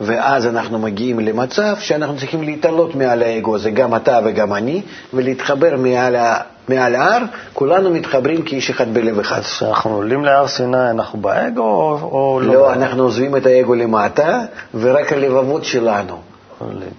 ואז 0.00 0.46
אנחנו 0.46 0.78
מגיעים 0.78 1.20
למצב 1.20 1.76
שאנחנו 1.80 2.16
צריכים 2.16 2.42
להתעלות 2.42 2.94
מעל 2.94 3.22
האגו 3.22 3.54
הזה, 3.54 3.70
גם 3.70 3.94
אתה 3.96 4.20
וגם 4.24 4.54
אני, 4.54 4.82
ולהתחבר 5.14 5.76
מעל, 5.76 6.16
ה- 6.16 6.38
מעל 6.68 6.94
ההר, 6.94 7.22
כולנו 7.52 7.90
מתחברים 7.90 8.42
כאיש 8.42 8.70
אחד 8.70 8.94
בלב 8.94 9.18
אחד. 9.18 9.38
אז 9.38 9.44
כשאנחנו 9.46 9.94
עולים 9.94 10.24
להר 10.24 10.48
סיני, 10.48 10.90
אנחנו 10.90 11.20
באגו 11.20 11.62
או, 11.62 11.98
או 12.12 12.40
לא? 12.42 12.54
לא? 12.54 12.72
אנחנו 12.72 13.02
עוזבים 13.02 13.36
את 13.36 13.46
האגו 13.46 13.74
למטה, 13.74 14.40
ורק 14.74 15.12
הלבבות 15.12 15.64
שלנו 15.64 16.20
עולים. 16.58 16.90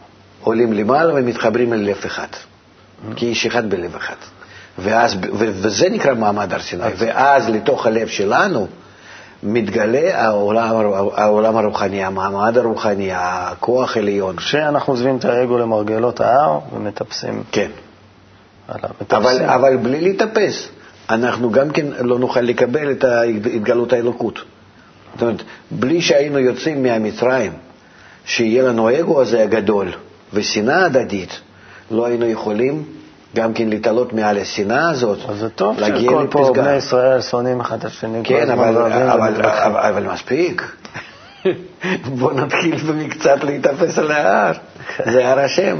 עולים 0.43 0.73
למעלה 0.73 1.13
ומתחברים 1.15 1.73
אל 1.73 1.79
לב 1.79 1.97
אחד, 2.05 2.27
כאיש 3.15 3.45
אחד 3.45 3.69
בלב 3.69 3.95
אחד. 3.95 4.15
ואז, 4.79 5.15
ו- 5.15 5.27
וזה 5.33 5.89
נקרא 5.89 6.13
מעמד 6.13 6.53
הר 6.53 6.61
סיני. 6.61 6.83
ואז 6.97 7.49
לתוך 7.49 7.85
הלב 7.85 8.07
שלנו 8.07 8.67
מתגלה 9.43 10.23
העולם, 10.23 10.75
העולם 11.15 11.57
הרוחני, 11.57 12.03
המעמד 12.03 12.57
הרוחני, 12.57 13.09
הכוח 13.13 13.97
העליון. 13.97 14.35
כשאנחנו 14.35 14.93
עוזבים 14.93 15.17
את 15.17 15.25
האגו 15.25 15.57
למרגלות 15.57 16.21
ההר 16.21 16.59
ומטפסים 16.73 17.43
כן. 17.51 17.71
עליו. 18.67 18.89
אבל. 19.11 19.43
אבל 19.45 19.77
בלי 19.77 20.01
להתאפס, 20.01 20.67
אנחנו 21.09 21.51
גם 21.51 21.69
כן 21.69 21.85
לא 21.99 22.19
נוכל 22.19 22.41
לקבל 22.41 22.91
את 22.91 23.03
התגלות 23.03 23.93
האלוקות. 23.93 24.39
זאת 25.13 25.21
אומרת, 25.21 25.43
בלי 25.71 26.01
שהיינו 26.01 26.39
יוצאים 26.39 26.83
מהמצרים, 26.83 27.51
שיהיה 28.25 28.63
לנו 28.63 28.89
האגו 28.89 29.21
הזה 29.21 29.43
הגדול 29.43 29.91
ושנאה 30.33 30.85
הדדית, 30.85 31.39
לא 31.91 32.05
היינו 32.05 32.25
יכולים 32.25 32.83
גם 33.35 33.53
כן 33.53 33.69
להתעלות 33.69 34.13
מעל 34.13 34.37
השנאה 34.37 34.89
הזאת, 34.89 35.19
אז 35.29 35.37
זה 35.37 35.49
טוב 35.49 35.77
שכל 35.77 36.27
פה 36.29 36.41
לפסגה. 36.41 36.61
בני 36.61 36.75
ישראל 36.75 37.21
שונאים 37.21 37.59
אחד 37.59 37.77
את 37.77 37.85
השני. 37.85 38.19
כן, 38.23 38.49
אבל, 38.49 38.77
אבל, 38.77 39.29
ומתווכחים. 39.29 39.71
אבל, 39.71 39.79
אבל 39.79 40.03
מספיק. 40.03 40.75
בוא 42.19 42.33
נתחיל 42.33 42.75
במקצת 42.75 43.43
להתאפס 43.43 43.99
על 43.99 44.11
ההר, 44.11 44.51
זה 45.05 45.27
הר 45.27 45.39
השם. 45.39 45.77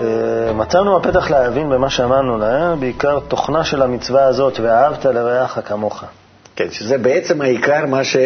אה, 0.00 0.52
מצאנו 0.54 1.00
בפתח 1.00 1.30
להבין 1.30 1.70
במה 1.70 1.90
שאמרנו 1.90 2.38
להם, 2.38 2.80
בעיקר 2.80 3.18
תוכנה 3.28 3.64
של 3.64 3.82
המצווה 3.82 4.24
הזאת, 4.24 4.60
ואהבת 4.60 5.04
לרעך 5.04 5.58
כמוך. 5.64 6.04
כן, 6.58 6.70
שזה 6.70 6.98
בעצם 6.98 7.40
העיקר 7.40 7.86
מה 7.86 8.04
ש... 8.04 8.16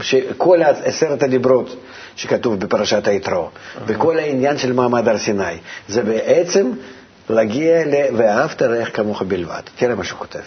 שכל 0.00 0.58
עשרת 0.62 1.22
הדיברות 1.22 1.76
שכתוב 2.16 2.60
בפרשת 2.60 3.08
היתרו, 3.08 3.48
וכל 3.86 4.18
העניין 4.18 4.58
של 4.58 4.72
מעמד 4.72 5.08
הר 5.08 5.18
סיני, 5.18 5.44
זה 5.88 6.02
בעצם 6.02 6.70
להגיע 7.30 7.84
ל... 7.84 8.16
ואהבת 8.16 8.62
רעך 8.62 8.96
כמוך 8.96 9.22
בלבד. 9.22 9.60
תראה 9.76 9.94
מה 9.94 10.04
שהוא 10.04 10.18
כותב. 10.18 10.38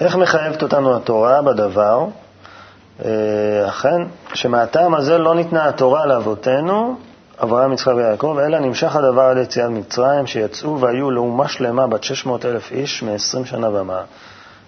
איך 0.00 0.16
מחייבת 0.16 0.62
אותנו 0.62 0.96
התורה 0.96 1.42
בדבר? 1.42 2.06
אה, 3.04 3.68
אכן, 3.68 4.02
שמהטעם 4.34 4.94
הזה 4.94 5.18
לא 5.18 5.34
ניתנה 5.34 5.68
התורה 5.68 6.06
לאבותינו, 6.06 6.96
אברהם, 7.42 7.72
יצחק 7.72 7.92
ויעקב, 7.96 8.38
אלא 8.46 8.58
נמשך 8.58 8.96
הדבר 8.96 9.22
על 9.22 9.38
יציאת 9.38 9.70
מצרים, 9.70 10.26
שיצאו 10.26 10.80
והיו 10.80 11.10
לאומה 11.10 11.48
שלמה 11.48 11.86
בת 11.86 12.04
600 12.04 12.44
אלף 12.44 12.72
איש 12.72 13.02
מ-20 13.02 13.46
שנה 13.46 13.68
ומעלה. 13.68 14.04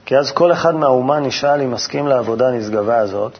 כי 0.06 0.16
אז 0.16 0.30
כל 0.30 0.52
אחד 0.52 0.74
מהאומה 0.74 1.20
נשאל 1.20 1.60
אם 1.60 1.70
מסכים 1.70 2.06
לעבודה 2.06 2.48
הנשגבה 2.48 2.98
הזאת, 2.98 3.32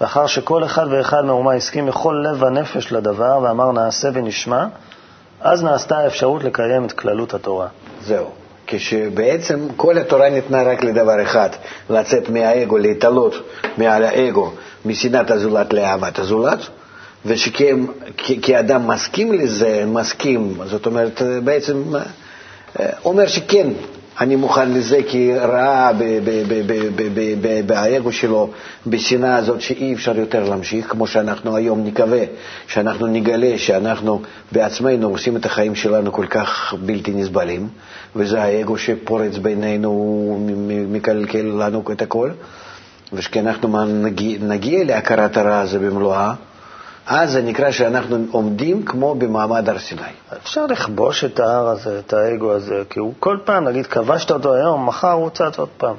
לאחר 0.00 0.26
שכל 0.26 0.64
אחד 0.64 0.86
ואחד 0.90 1.24
מהאומה 1.24 1.54
הסכים 1.54 1.86
בכל 1.86 2.24
לב 2.24 2.42
ונפש 2.42 2.92
לדבר, 2.92 3.38
ואמר 3.42 3.72
נעשה 3.72 4.08
ונשמע, 4.12 4.66
אז 5.40 5.64
נעשתה 5.64 5.98
האפשרות 5.98 6.44
לקיים 6.44 6.84
את 6.84 6.92
כללות 6.92 7.34
התורה. 7.34 7.66
זהו. 8.00 8.30
כשבעצם 8.66 9.68
כל 9.76 9.98
התורה 9.98 10.30
ניתנה 10.30 10.62
רק 10.62 10.84
לדבר 10.84 11.22
אחד, 11.22 11.48
לצאת 11.90 12.28
מהאגו, 12.28 12.78
להתעלות 12.78 13.34
מעל 13.78 14.04
האגו, 14.04 14.52
משנאת 14.84 15.30
הזולת 15.30 15.72
לאהבת 15.72 16.18
הזולת, 16.18 16.58
וכאדם 17.26 18.88
מסכים 18.88 19.32
לזה, 19.32 19.84
מסכים, 19.86 20.58
זאת 20.64 20.86
אומרת, 20.86 21.22
בעצם 21.44 21.82
אה, 22.80 22.86
אומר 23.04 23.26
שכן, 23.26 23.68
אני 24.20 24.36
מוכן 24.36 24.70
לזה 24.72 24.98
כי 25.08 25.32
ראה 25.34 25.90
באגו 27.66 28.12
שלו, 28.12 28.50
בשנאה 28.86 29.36
הזאת 29.36 29.60
שאי 29.60 29.94
אפשר 29.94 30.18
יותר 30.18 30.48
להמשיך, 30.48 30.86
כמו 30.90 31.06
שאנחנו 31.06 31.56
היום 31.56 31.84
נקווה, 31.84 32.20
שאנחנו 32.66 33.06
נגלה 33.06 33.58
שאנחנו 33.58 34.22
בעצמנו 34.52 35.08
עושים 35.08 35.36
את 35.36 35.46
החיים 35.46 35.74
שלנו 35.74 36.12
כל 36.12 36.26
כך 36.26 36.74
בלתי 36.86 37.10
נסבלים, 37.14 37.68
וזה 38.16 38.42
האגו 38.42 38.78
שפורץ 38.78 39.36
בינינו, 39.38 39.92
מקלקל 40.88 41.42
לנו 41.42 41.82
את 41.92 42.02
הכל, 42.02 42.30
וכשאנחנו 43.12 43.84
נגיע 44.40 44.84
להכרת 44.84 45.36
הרע 45.36 45.58
הזה 45.60 45.78
במלואה, 45.78 46.32
אז 47.06 47.32
זה 47.32 47.42
נקרא 47.42 47.70
שאנחנו 47.70 48.24
עומדים 48.30 48.82
כמו 48.82 49.14
במעמד 49.14 49.68
הר 49.68 49.78
סיני. 49.78 50.02
אפשר 50.42 50.66
לכבוש 50.66 51.24
את 51.24 51.40
ההר 51.40 51.68
הזה, 51.68 51.98
את 51.98 52.12
האגו 52.12 52.52
הזה, 52.52 52.82
כי 52.90 52.98
הוא 53.00 53.14
כל 53.18 53.38
פעם, 53.44 53.68
נגיד, 53.68 53.86
כבשת 53.86 54.30
אותו 54.30 54.54
היום, 54.54 54.86
מחר 54.86 55.12
הוא 55.12 55.30
צץ 55.30 55.58
עוד 55.58 55.68
פעם. 55.76 55.94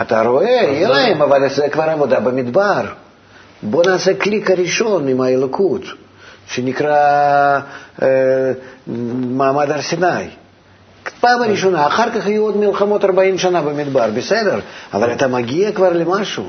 אתה 0.00 0.22
רואה, 0.22 0.46
יהיה 0.46 0.88
להם, 0.88 1.22
אבל 1.22 1.48
זה 1.48 1.68
כבר 1.68 1.82
עבודה 1.82 2.20
במדבר. 2.20 2.84
בוא 3.62 3.84
נעשה 3.86 4.14
קליק 4.14 4.50
הראשון 4.50 5.08
עם 5.08 5.20
האלוקות, 5.20 5.82
שנקרא 6.46 6.96
אה, 8.02 8.52
מעמד 9.36 9.70
הר 9.70 9.82
סיני. 9.82 10.28
פעם 11.20 11.42
ראשונה, 11.42 11.86
אחר 11.86 12.10
כך 12.10 12.26
יהיו 12.26 12.42
עוד 12.42 12.56
מלחמות 12.56 13.04
40 13.04 13.38
שנה 13.38 13.62
במדבר, 13.62 14.10
בסדר, 14.16 14.60
אבל 14.94 15.12
אתה 15.12 15.28
מגיע 15.28 15.72
כבר 15.72 15.92
למשהו. 15.92 16.44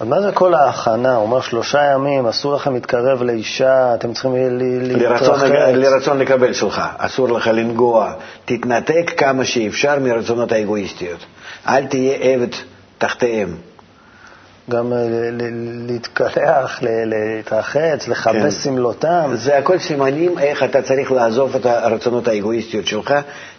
אז 0.00 0.06
מה 0.06 0.20
זה 0.22 0.32
כל 0.32 0.54
ההכנה? 0.54 1.14
הוא 1.14 1.22
אומר 1.22 1.40
שלושה 1.40 1.92
ימים, 1.92 2.26
אסור 2.26 2.54
לכם 2.54 2.74
להתקרב 2.74 3.22
לאישה, 3.22 3.94
אתם 3.94 4.12
צריכים 4.12 4.32
להתרחץ. 4.82 5.28
לרצון 5.74 6.18
לקבל 6.18 6.52
שלך, 6.52 6.82
אסור 6.98 7.28
לך 7.28 7.46
לנגוע. 7.46 8.12
תתנתק 8.44 9.12
כמה 9.16 9.44
שאפשר 9.44 9.98
מרצונות 9.98 10.52
האגואיסטיות. 10.52 11.18
אל 11.68 11.86
תהיה 11.86 12.16
עבד 12.16 12.48
תחתיהם. 12.98 13.56
גם 14.70 14.92
אה, 14.92 14.98
להתקלח, 15.86 16.80
להתרחץ, 16.82 18.08
לכבס. 18.08 18.66
כן. 19.00 19.34
זה 19.34 19.58
הכל 19.58 19.78
סימנים 19.78 20.38
איך 20.38 20.62
אתה 20.62 20.82
צריך 20.82 21.12
לעזוב 21.12 21.56
את 21.56 21.66
הרצונות 21.66 22.28
האגואיסטיות 22.28 22.86
שלך. 22.86 23.14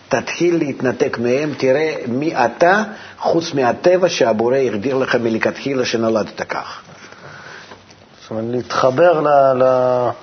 תתחיל 0.10 0.58
להתנתק 0.58 1.18
מהם, 1.20 1.54
תראה 1.58 1.96
מי 2.08 2.36
אתה, 2.36 2.84
חוץ 3.20 3.54
מהטבע 3.54 4.10
שהבורא 4.10 4.56
הגדיר 4.56 4.98
לך 4.98 5.16
מלכתחילה 5.16 5.86
שנולדת 5.86 6.42
כך. 6.42 6.82
זאת 8.22 8.32
אומרת, 8.32 8.46
להתחבר 8.52 9.22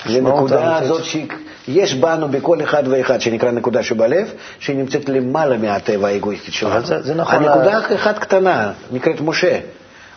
לנקודה 0.07 0.76
הזאת 0.76 1.05
שיש 1.05 1.95
בנו 1.95 2.29
בכל 2.29 2.62
אחד 2.62 2.83
ואחד, 2.88 3.21
שנקרא 3.21 3.50
נקודה 3.50 3.83
שבלב, 3.83 4.33
שנמצאת 4.59 5.09
למעלה 5.09 5.57
מהטבע 5.57 6.09
האגואיסטית 6.09 6.55
שלנו. 6.55 6.87
זה, 6.87 7.03
זה 7.03 7.14
נכון. 7.14 7.35
הנקודה 7.35 7.79
אחת 7.95 8.19
קטנה, 8.19 8.73
נקראת 8.93 9.21
משה. 9.21 9.59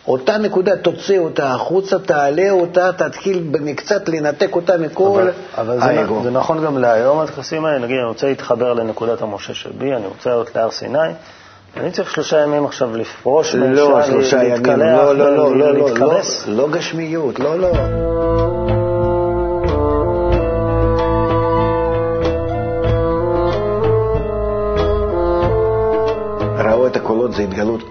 אותה 0.08 0.38
נקודה, 0.38 0.76
תוציא 0.76 1.18
אותה 1.18 1.50
החוצה, 1.50 1.98
תעלה 1.98 2.50
אותה, 2.50 2.92
תתחיל 2.92 3.48
במקצת 3.50 4.08
לנתק 4.08 4.56
אותה 4.56 4.78
מכל 4.78 5.20
אבל, 5.20 5.30
אבל 5.76 5.82
האגו. 5.82 6.18
זה, 6.18 6.22
זה 6.22 6.30
נכון 6.30 6.64
גם 6.64 6.78
להיום 6.78 7.18
הטקסים 7.18 7.64
האלה, 7.64 7.78
נגיד, 7.78 7.96
אני 7.96 8.08
רוצה 8.08 8.28
להתחבר 8.28 8.74
לנקודת 8.74 9.22
המשה 9.22 9.54
שבי, 9.54 9.94
אני 9.94 10.06
רוצה 10.06 10.30
לעלות 10.30 10.56
להר 10.56 10.70
סיני, 10.70 10.98
אני 11.76 11.90
צריך 11.90 12.10
שלושה 12.10 12.40
ימים 12.40 12.64
עכשיו 12.64 12.96
לפרוש 12.96 13.54
לא, 13.54 14.02
שלושה 14.06 14.44
ימים, 14.44 14.66
לא, 14.66 15.16
לא, 15.16 15.36
לא, 15.36 15.56
לא, 15.56 15.74
לא, 15.74 15.90
לא, 15.98 16.20
לא 16.48 16.68
גשמיות, 16.68 17.38
לא, 17.38 17.58
לא. 17.58 17.72
ראו 26.58 26.86
את 26.86 26.96
הקולות 26.96 27.32
זה 27.32 27.42
התגלות 27.42 27.87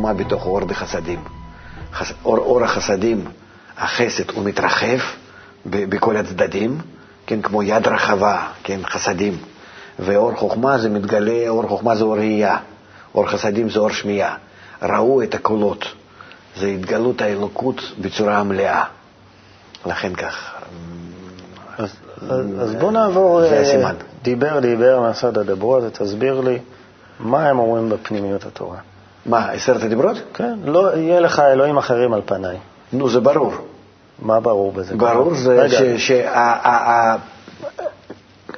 חוכמה 0.00 0.14
בתוך 0.14 0.46
אור 0.46 0.60
בחסדים. 0.60 1.20
חס, 1.92 2.12
אור, 2.24 2.38
אור 2.38 2.64
החסדים, 2.64 3.24
החסד, 3.78 4.30
הוא 4.30 4.44
מתרחב 4.44 4.98
בכל 5.66 6.16
הצדדים, 6.16 6.78
כן, 7.26 7.42
כמו 7.42 7.62
יד 7.62 7.88
רחבה, 7.88 8.48
כן, 8.62 8.80
חסדים. 8.84 9.36
ואור 9.98 10.32
חוכמה 10.36 10.78
זה 10.78 10.88
מתגלה, 10.88 11.48
אור 11.48 11.68
חוכמה 11.68 11.96
זה 11.96 12.04
אור 12.04 12.16
ראייה, 12.16 12.56
אור 13.14 13.26
חסדים 13.26 13.70
זה 13.70 13.78
אור 13.80 13.90
שמיעה. 13.90 14.36
ראו 14.82 15.22
את 15.22 15.34
הקולות, 15.34 15.84
זה 16.56 16.66
התגלות 16.66 17.20
האלוקות 17.20 17.82
בצורה 18.00 18.42
מלאה. 18.42 18.84
לכן 19.86 20.14
כך. 20.14 20.54
אז, 21.78 21.90
אז 22.60 22.74
בוא 22.74 22.92
נעבור, 22.92 23.40
זה 23.40 23.60
הסימן. 23.60 23.94
דיבר 24.22 24.60
דיבר 24.60 25.00
מהסוד 25.00 25.38
הדברו, 25.38 25.78
אז 25.78 25.84
תסביר 25.92 26.40
לי 26.40 26.58
מה 27.20 27.48
הם 27.48 27.58
אומרים 27.58 27.88
בפנימיות 27.88 28.46
התורה. 28.46 28.78
מה, 29.26 29.50
עשרת 29.50 29.82
הדיברות? 29.82 30.16
כן, 30.34 30.58
לא 30.64 30.96
יהיה 30.96 31.20
לך 31.20 31.40
אלוהים 31.40 31.76
אחרים 31.78 32.12
על 32.12 32.22
פניי. 32.24 32.56
נו, 32.92 33.08
זה 33.08 33.20
ברור. 33.20 33.52
מה 34.22 34.40
ברור 34.40 34.72
בזה? 34.72 34.96
ברור 34.96 35.34
זה 35.34 35.66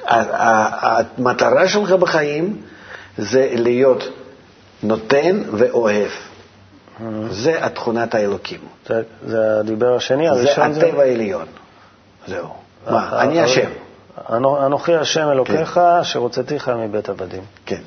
שהמטרה 0.07 1.69
שלך 1.69 1.93
בחיים 1.93 2.57
זה 3.19 3.49
להיות 3.53 4.05
נותן 4.83 5.43
ואוהב. 5.53 6.09
Mm-hmm. 6.09 7.03
זה 7.31 7.65
התכונת 7.65 8.15
האלוקים. 8.15 8.61
זה 9.27 9.59
הדיבר 9.61 9.97
השני, 9.97 10.29
הראשון 10.29 10.73
זה... 10.73 10.81
זה 10.81 10.87
הטבע 10.87 11.03
העליון. 11.03 11.47
זהו. 12.27 12.49
מה, 12.91 13.23
אני 13.23 13.41
השם. 13.41 13.71
אנוכי 14.67 14.95
השם 14.95 15.29
אלוקיך, 15.29 15.69
כן. 15.69 16.05
שרוצתיך 16.05 16.69
מבית 16.69 17.09
עבדים. 17.09 17.43
כן. 17.67 17.81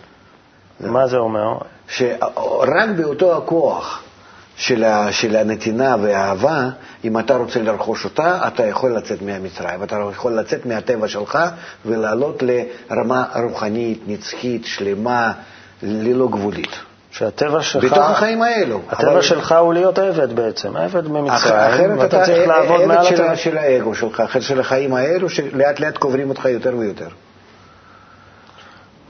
מה 0.79 1.07
זה 1.07 1.17
אומר? 1.17 1.57
שרק 1.87 2.89
באותו 2.97 3.37
הכוח 3.37 4.01
של, 4.57 4.83
ה, 4.83 5.11
של 5.11 5.35
הנתינה 5.35 5.95
והאהבה, 6.01 6.69
אם 7.03 7.19
אתה 7.19 7.35
רוצה 7.35 7.61
לרכוש 7.61 8.05
אותה, 8.05 8.47
אתה 8.47 8.65
יכול 8.65 8.97
לצאת 8.97 9.21
מהמצרים, 9.21 9.83
אתה 9.83 9.95
יכול 10.11 10.33
לצאת 10.33 10.65
מהטבע 10.65 11.07
שלך 11.07 11.39
ולעלות 11.85 12.43
לרמה 12.43 13.25
רוחנית, 13.35 14.03
נצחית, 14.07 14.65
שלמה, 14.65 15.31
ללא 15.83 16.27
גבולית. 16.27 16.75
שהטבע 17.11 17.61
שלך... 17.61 17.83
בתוך 17.83 18.09
החיים 18.09 18.41
האלו. 18.41 18.81
הטבע 18.89 19.11
אבל... 19.11 19.21
שלך 19.21 19.51
הוא 19.51 19.73
להיות 19.73 19.99
עבד 19.99 20.35
בעצם, 20.35 20.77
עבד 20.77 21.07
ממצרים, 21.07 21.97
ואתה 21.97 22.25
צריך 22.25 22.47
לעבוד 22.47 22.85
מעל 22.85 23.07
הטבע. 23.07 23.25
עבד 23.25 23.35
של 23.35 23.57
האגו 23.57 23.95
שלך, 23.95 24.19
אחרת 24.19 24.41
של 24.41 24.59
החיים 24.59 24.93
האלו, 24.93 25.29
שלאט 25.29 25.79
לאט 25.79 25.97
קוברים 25.97 26.29
אותך 26.29 26.45
יותר 26.45 26.75
ויותר. 26.77 27.07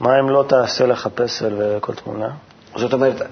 מה 0.00 0.20
אם 0.20 0.30
לא 0.30 0.44
תעשה 0.48 0.86
לך 0.86 1.08
פסל 1.14 1.54
וכל 1.58 1.94
תמונה? 1.94 2.28
זאת 2.78 2.92
אומרת, 2.92 3.22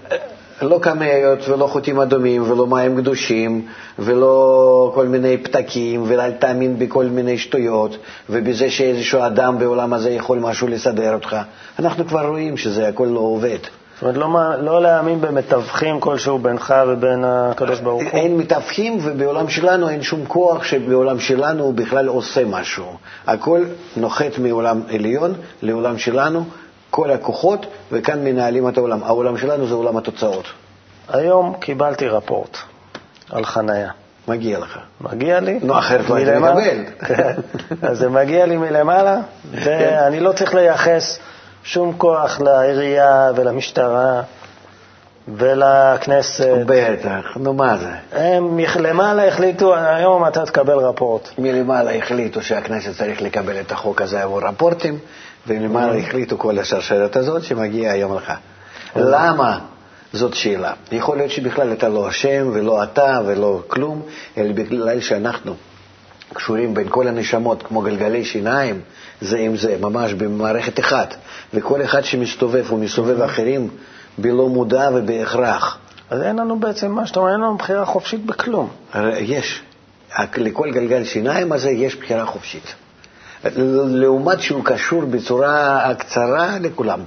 לא 0.62 0.78
קמיות 0.82 1.48
ולא 1.48 1.66
חוטים 1.66 2.00
אדומים 2.00 2.50
ולא 2.50 2.66
מים 2.66 2.96
קדושים 2.96 3.66
ולא 3.98 4.92
כל 4.94 5.06
מיני 5.06 5.36
פתקים 5.36 6.04
ואל 6.06 6.32
תאמין 6.32 6.78
בכל 6.78 7.04
מיני 7.04 7.38
שטויות 7.38 7.96
ובזה 8.30 8.70
שאיזשהו 8.70 9.20
אדם 9.26 9.58
בעולם 9.58 9.92
הזה 9.92 10.10
יכול 10.10 10.38
משהו 10.38 10.68
לסדר 10.68 11.14
אותך. 11.14 11.36
אנחנו 11.78 12.06
כבר 12.06 12.26
רואים 12.26 12.56
שזה 12.56 12.88
הכל 12.88 13.04
לא 13.04 13.20
עובד. 13.20 13.58
זאת 14.00 14.02
אומרת, 14.02 14.16
לא, 14.16 14.64
לא 14.64 14.82
להאמין 14.82 15.20
במתווכים 15.20 16.00
כלשהו 16.00 16.38
בינך 16.38 16.74
ובין 16.88 17.24
הקדוש 17.24 17.80
ברוך 17.80 18.02
הוא? 18.02 18.10
אין 18.10 18.36
מתווכים, 18.36 18.98
ובעולם 19.02 19.48
שלנו 19.48 19.88
אין 19.88 20.02
שום 20.02 20.24
כוח 20.28 20.64
שבעולם 20.64 21.20
שלנו 21.20 21.64
הוא 21.64 21.74
בכלל 21.74 22.08
עושה 22.08 22.44
משהו. 22.44 22.84
הכל 23.26 23.64
נוחת 23.96 24.38
מעולם 24.38 24.80
עליון 24.88 25.32
לעולם 25.62 25.98
שלנו, 25.98 26.44
כל 26.94 27.10
הכוחות, 27.10 27.66
וכאן 27.92 28.24
מנהלים 28.24 28.68
את 28.68 28.76
העולם. 28.76 29.04
העולם 29.04 29.38
שלנו 29.38 29.66
זה 29.66 29.74
עולם 29.74 29.96
התוצאות. 29.96 30.44
היום 31.08 31.54
קיבלתי 31.60 32.08
רפורט 32.08 32.58
על 33.30 33.44
חנייה. 33.44 33.90
מגיע 34.28 34.58
לך. 34.58 34.78
מגיע 35.00 35.40
לי. 35.40 35.58
נו, 35.62 35.78
אחרת 35.78 36.10
לא 36.10 36.14
היית 36.14 36.28
מקבל. 36.28 36.84
אז 37.88 37.98
זה 37.98 38.08
מגיע 38.08 38.46
לי 38.46 38.56
מלמעלה. 38.56 39.16
ואני 39.50 40.20
לא 40.20 40.32
צריך 40.32 40.54
לייחס 40.54 41.18
שום 41.64 41.92
כוח 41.98 42.40
לעירייה 42.40 43.30
ולמשטרה 43.36 44.22
ולכנסת. 45.28 46.56
בטח, 46.66 47.36
נו 47.36 47.54
מה 47.54 47.76
זה? 47.76 47.90
הם 48.12 48.56
מלמעלה 48.56 49.28
החליטו, 49.28 49.74
היום 49.76 50.26
אתה 50.26 50.46
תקבל 50.46 50.78
רפורט. 50.78 51.28
מלמעלה 51.38 51.96
החליטו 51.96 52.42
שהכנסת 52.42 52.96
צריך 52.96 53.22
לקבל 53.22 53.60
את 53.60 53.72
החוק 53.72 54.02
הזה 54.02 54.22
עבור 54.22 54.40
רפורטים, 54.48 54.98
ולמעלה 55.46 55.98
החליטו 55.98 56.38
כל 56.38 56.58
השרשרת 56.58 57.16
הזאת 57.16 57.42
שמגיעה 57.42 57.92
היום 57.92 58.16
לך. 58.16 58.32
למה? 58.96 59.58
זאת 60.12 60.34
שאלה. 60.34 60.72
יכול 60.92 61.16
להיות 61.16 61.30
שבכלל 61.30 61.72
אתה 61.72 61.88
לא 61.88 62.08
אשם 62.08 62.50
ולא 62.52 62.82
אתה 62.82 63.20
ולא 63.26 63.62
כלום, 63.66 64.02
אלא 64.38 64.52
בגלל 64.52 65.00
שאנחנו 65.00 65.54
קשורים 66.32 66.74
בין 66.74 66.86
כל 66.88 67.08
הנשמות 67.08 67.62
כמו 67.62 67.80
גלגלי 67.80 68.24
שיניים 68.24 68.80
זה 69.20 69.38
עם 69.38 69.56
זה, 69.56 69.76
ממש 69.80 70.12
במערכת 70.12 70.80
אחת, 70.80 71.14
וכל 71.54 71.82
אחד 71.82 72.04
שמסתובב 72.04 72.64
הוא 72.68 72.78
מסתובב 72.78 73.20
אחרים 73.20 73.68
בלא 74.18 74.48
מודע 74.48 74.88
ובהכרח. 74.94 75.78
אז 76.10 76.22
אין 76.22 76.36
לנו 76.36 76.60
בעצם, 76.60 76.90
מה 76.90 77.06
שאתה 77.06 77.20
אומר, 77.20 77.32
אין 77.32 77.40
לנו 77.40 77.56
בחירה 77.56 77.84
חופשית 77.84 78.26
בכלום. 78.26 78.68
יש. 79.18 79.62
לכל 80.36 80.70
גלגל 80.70 81.04
שיניים 81.04 81.52
הזה 81.52 81.70
יש 81.70 81.96
בחירה 81.96 82.26
חופשית. 82.26 82.74
לעומת 83.88 84.40
שהוא 84.40 84.64
קשור 84.64 85.04
בצורה 85.04 85.94
קצרה 85.98 86.58
לכולם. 86.58 87.00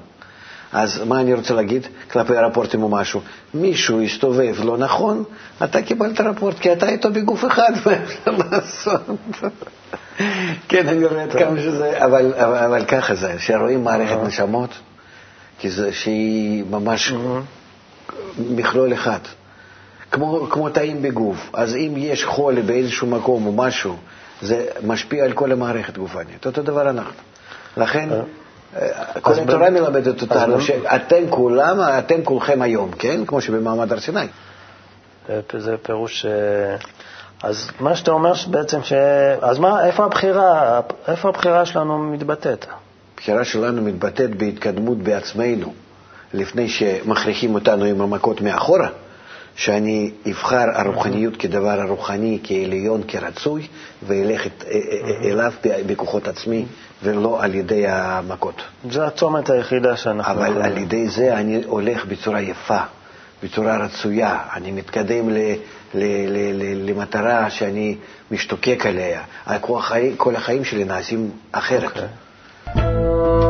אז 0.74 1.02
מה 1.06 1.22
אני 1.22 1.34
רוצה 1.34 1.54
להגיד 1.54 1.88
כלפי 2.12 2.38
הרפורטים 2.38 2.84
או 2.84 2.90
משהו? 2.90 3.22
מישהו 3.54 4.02
הסתובב 4.02 4.56
לא 4.64 4.78
נכון, 4.78 5.24
אתה 5.64 5.82
קיבלת 5.82 6.22
רפורט, 6.22 6.60
כי 6.60 6.72
אתה 6.74 6.90
איתו 6.90 7.12
בגוף 7.12 7.46
אחד, 7.46 7.72
מה 7.86 7.94
אפשר 8.04 8.32
לעשות? 8.52 9.02
כן, 10.68 10.88
אני 10.88 11.06
רואה 11.06 11.24
עד 11.24 11.34
כמה 11.34 11.60
שזה, 11.60 12.06
אבל, 12.06 12.34
אבל, 12.34 12.56
אבל 12.56 12.86
ככה 12.86 13.16
זה, 13.16 13.34
שרואים 13.40 13.84
מערכת 13.84 14.18
נשמות, 14.24 14.70
כי 15.60 15.70
זה 15.70 15.94
שהיא 15.94 16.64
ממש 16.70 17.14
מכלול 18.40 18.94
אחד. 18.94 19.20
כמו, 20.12 20.48
כמו 20.50 20.70
תאים 20.70 21.02
בגוף, 21.02 21.50
אז 21.54 21.76
אם 21.76 21.94
יש 21.98 22.26
חולי 22.26 22.62
באיזשהו 22.62 23.08
מקום 23.08 23.46
או 23.46 23.52
משהו, 23.52 23.96
זה 24.42 24.66
משפיע 24.84 25.26
על 25.26 25.34
כל 25.34 25.52
המערכת 25.52 25.98
גופנית. 25.98 26.46
אותו 26.46 26.62
דבר 26.62 26.90
אנחנו. 26.90 27.22
לכן, 27.78 28.10
אה. 28.12 28.22
אה, 28.76 29.22
כל 29.22 29.34
התורה 29.34 29.70
מלמדת 29.70 30.22
אותנו 30.22 30.62
שאתם 30.62 31.30
כולם, 31.30 31.78
אתם 31.82 32.24
כולכם 32.24 32.62
היום, 32.62 32.92
כן? 32.92 33.26
כמו 33.26 33.42
שבמעמד 33.42 33.92
הר 33.92 34.00
סיני. 34.00 34.28
זה 35.58 35.76
פירוש... 35.84 36.26
אה, 36.26 36.76
אז 37.44 37.72
מה 37.80 37.96
שאתה 37.96 38.12
אומר 38.12 38.34
בעצם, 38.48 38.84
ש... 38.84 38.94
אז 39.42 39.60
מה, 39.60 39.86
איפה 39.86 40.06
הבחירה, 40.06 40.80
איפה 41.08 41.30
הבחירה 41.30 41.66
שלנו 41.66 41.98
מתבטאת? 41.98 42.66
הבחירה 43.14 43.44
שלנו 43.44 43.82
מתבטאת 43.82 44.36
בהתקדמות 44.36 44.98
בעצמנו, 44.98 45.74
לפני 46.34 46.70
שמכריחים 46.70 47.56
אותנו 47.56 47.86
עם 47.86 48.02
המכות 48.02 48.42
מאחורה, 48.42 48.90
שאני 49.58 50.12
אבחר 50.30 50.66
הרוחניות 50.74 51.38
כדבר 51.38 51.82
הרוחני, 51.82 52.40
כעליון, 52.44 53.02
כרצוי, 53.08 53.68
ואלך 54.08 54.48
את, 54.48 54.64
אה, 54.68 54.72
אה, 54.74 55.30
אליו 55.32 55.54
בכוחות 55.86 56.28
עצמי, 56.28 56.66
ולא 57.04 57.44
על 57.44 57.56
ידי 57.56 57.88
המכות. 57.88 58.62
זה 58.92 59.06
הצומת 59.06 59.50
היחידה 59.50 59.98
שאנחנו... 59.98 60.34
אבל. 60.34 60.62
על 60.62 60.78
ידי 60.78 61.08
זה 61.10 61.34
אני 61.38 61.64
הולך 61.66 62.06
בצורה 62.06 62.42
יפה, 62.42 62.80
בצורה 63.44 63.78
רצויה. 63.78 64.40
אני 64.54 64.72
מתקדם 64.72 65.30
ל, 65.30 65.34
ל, 65.34 65.56
ל, 65.94 66.38
ל, 66.54 66.90
למטרה 66.90 67.50
שאני 67.50 67.96
משתוקק 68.32 68.86
עליה. 68.86 69.22
כל 70.18 70.36
החיים 70.36 70.64
שלי 70.64 70.84
נעשים 70.84 71.30
אחרת. 71.52 71.92
Okay. 71.96 73.47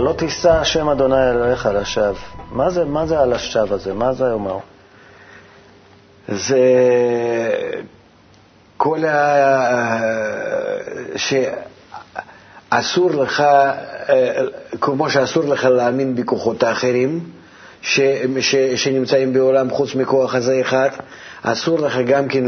לא 0.00 0.12
תישא 0.12 0.50
השם 0.52 0.88
אדוני 0.88 1.30
אלוהיך 1.30 1.66
לשווא. 1.74 2.14
מה 2.52 2.70
זה, 2.70 2.84
מה 2.84 3.06
זה 3.06 3.20
על 3.20 3.32
השווא 3.32 3.74
הזה? 3.74 3.94
מה 3.94 4.12
זה 4.12 4.32
אומר? 4.32 4.58
זה 6.28 6.58
כל 8.76 9.04
ה... 9.04 10.00
שאסור 11.16 13.10
לך, 13.10 13.42
כמו 14.80 15.10
שאסור 15.10 15.44
לך 15.44 15.64
להאמין 15.64 16.14
בכוחות 16.16 16.62
האחרים 16.62 17.20
ש... 17.82 18.00
ש... 18.40 18.56
שנמצאים 18.56 19.32
בעולם 19.32 19.70
חוץ 19.70 19.94
מכוח 19.94 20.34
הזה 20.34 20.60
אחד, 20.60 20.88
אסור 21.42 21.78
לך 21.80 21.98
גם 22.06 22.28
כן 22.28 22.44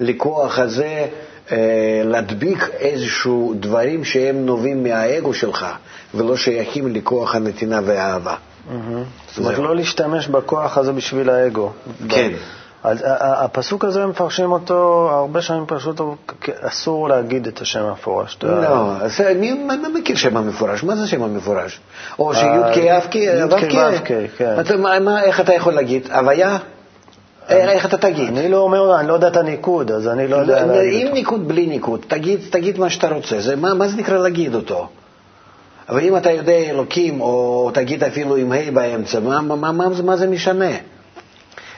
לכוח 0.00 0.58
הזה 0.58 0.84
אה, 0.84 1.06
להדביק 2.04 2.68
איזשהו 2.78 3.54
דברים 3.60 4.04
שהם 4.04 4.46
נובעים 4.46 4.82
מהאגו 4.82 5.34
שלך 5.34 5.66
ולא 6.14 6.36
שייכים 6.36 6.94
לכוח 6.94 7.34
הנתינה 7.34 7.80
והאהבה. 7.84 8.34
זאת 9.28 9.38
אומרת, 9.38 9.58
לא 9.58 9.76
להשתמש 9.76 10.28
בכוח 10.28 10.78
הזה 10.78 10.92
בשביל 10.92 11.30
האגו. 11.30 11.70
כן. 12.08 12.30
אז 12.82 13.04
הפסוק 13.20 13.84
הזה, 13.84 14.06
מפרשים 14.06 14.52
אותו, 14.52 15.08
הרבה 15.12 15.42
שנים 15.42 15.66
פרשו 15.66 15.88
אותו, 15.88 16.16
אסור 16.60 17.08
להגיד 17.08 17.46
את 17.46 17.60
השם 17.60 17.84
המפורש. 17.84 18.38
לא, 18.42 18.92
אני 19.20 19.52
מכיר 19.94 20.16
שם 20.16 20.36
המפורש, 20.36 20.84
מה 20.84 20.96
זה 20.96 21.06
שם 21.06 21.22
המפורש? 21.22 21.80
או 22.18 22.34
שי"ק 22.34 22.78
א"ק, 22.78 23.16
ו"ק, 23.50 24.04
כן. 24.36 24.56
איך 25.22 25.40
אתה 25.40 25.54
יכול 25.54 25.72
להגיד? 25.72 26.08
הוויה? 26.12 26.56
איך 27.48 27.86
אתה 27.86 27.96
תגיד? 27.96 28.38
אני 28.38 28.48
לא 28.48 28.58
אומר, 28.58 29.00
אני 29.00 29.08
לא 29.08 29.14
יודע 29.14 29.28
את 29.28 29.36
הניקוד, 29.36 29.90
אז 29.90 30.08
אני 30.08 30.28
לא 30.28 30.36
יודע 30.36 30.66
לא, 30.66 30.76
להגיד. 30.76 31.06
עם 31.06 31.14
ניקוד, 31.14 31.48
בלי 31.48 31.66
ניקוד, 31.66 32.04
תגיד, 32.08 32.40
תגיד 32.50 32.78
מה 32.78 32.90
שאתה 32.90 33.08
רוצה. 33.08 33.40
זה, 33.40 33.56
מה, 33.56 33.74
מה 33.74 33.88
זה 33.88 33.96
נקרא 33.96 34.18
להגיד 34.18 34.54
אותו? 34.54 34.88
אבל 35.88 36.00
אם 36.00 36.16
אתה 36.16 36.30
יודע 36.30 36.52
אלוקים, 36.52 37.20
או 37.20 37.70
תגיד 37.74 38.04
אפילו 38.04 38.36
עם 38.36 38.52
ה' 38.52 38.70
באמצע, 38.72 39.20
מה, 39.20 39.40
מה, 39.40 39.72
מה, 39.72 39.88
מה 40.04 40.16
זה 40.16 40.26
משנה? 40.26 40.70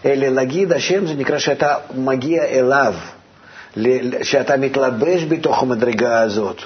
אלא 0.04 0.28
להגיד 0.28 0.72
השם 0.72 1.06
זה 1.06 1.14
נקרא 1.14 1.38
שאתה 1.38 1.74
מגיע 1.94 2.44
אליו, 2.44 2.94
שאתה 4.22 4.56
מתלבש 4.56 5.24
בתוך 5.24 5.62
המדרגה 5.62 6.20
הזאת. 6.20 6.62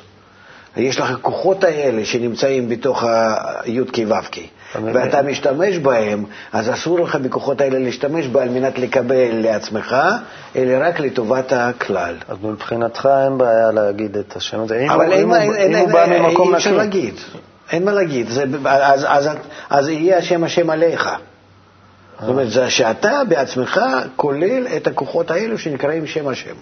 יש 0.76 1.00
לך 1.00 1.12
כוחות 1.22 1.64
האלה 1.64 2.04
שנמצאים 2.04 2.68
בתוך 2.68 3.04
הי"ק 3.04 3.98
ו"ק. 4.08 4.36
ואתה 4.82 5.22
משתמש 5.22 5.78
בהם, 5.78 6.24
אז 6.52 6.70
אסור 6.70 7.00
לך 7.00 7.16
בכוחות 7.16 7.60
האלה 7.60 7.78
להשתמש 7.78 8.26
בה 8.26 8.42
על 8.42 8.48
מנת 8.48 8.78
לקבל 8.78 9.30
לעצמך, 9.32 9.96
אלא 10.56 10.88
רק 10.88 11.00
לטובת 11.00 11.52
הכלל. 11.52 12.14
אז 12.28 12.36
מבחינתך 12.42 13.08
אין 13.24 13.38
בעיה 13.38 13.70
להגיד 13.70 14.16
את 14.16 14.36
השם 14.36 14.60
הזה. 14.60 14.86
אבל 14.88 15.12
אם, 15.12 15.30
הוא, 15.78 15.92
בא 15.92 16.06
ממקום 16.06 16.54
נקי. 16.54 17.12
אין 17.72 17.84
מה 17.84 17.92
להגיד. 17.92 18.28
זה, 18.28 18.44
אז, 18.64 19.04
אז, 19.08 19.26
אז, 19.26 19.36
אז 19.70 19.88
יהיה 19.88 20.18
השם 20.18 20.44
השם 20.44 20.70
עליך. 20.70 21.10
זאת 22.20 22.28
אומרת, 22.28 22.50
זה 22.50 22.70
שאתה 22.70 23.20
בעצמך 23.28 23.80
כולל 24.16 24.66
את 24.76 24.86
הכוחות 24.86 25.30
האלו 25.30 25.58
שנקראים 25.58 26.06
שם 26.06 26.28
השם. 26.28 26.54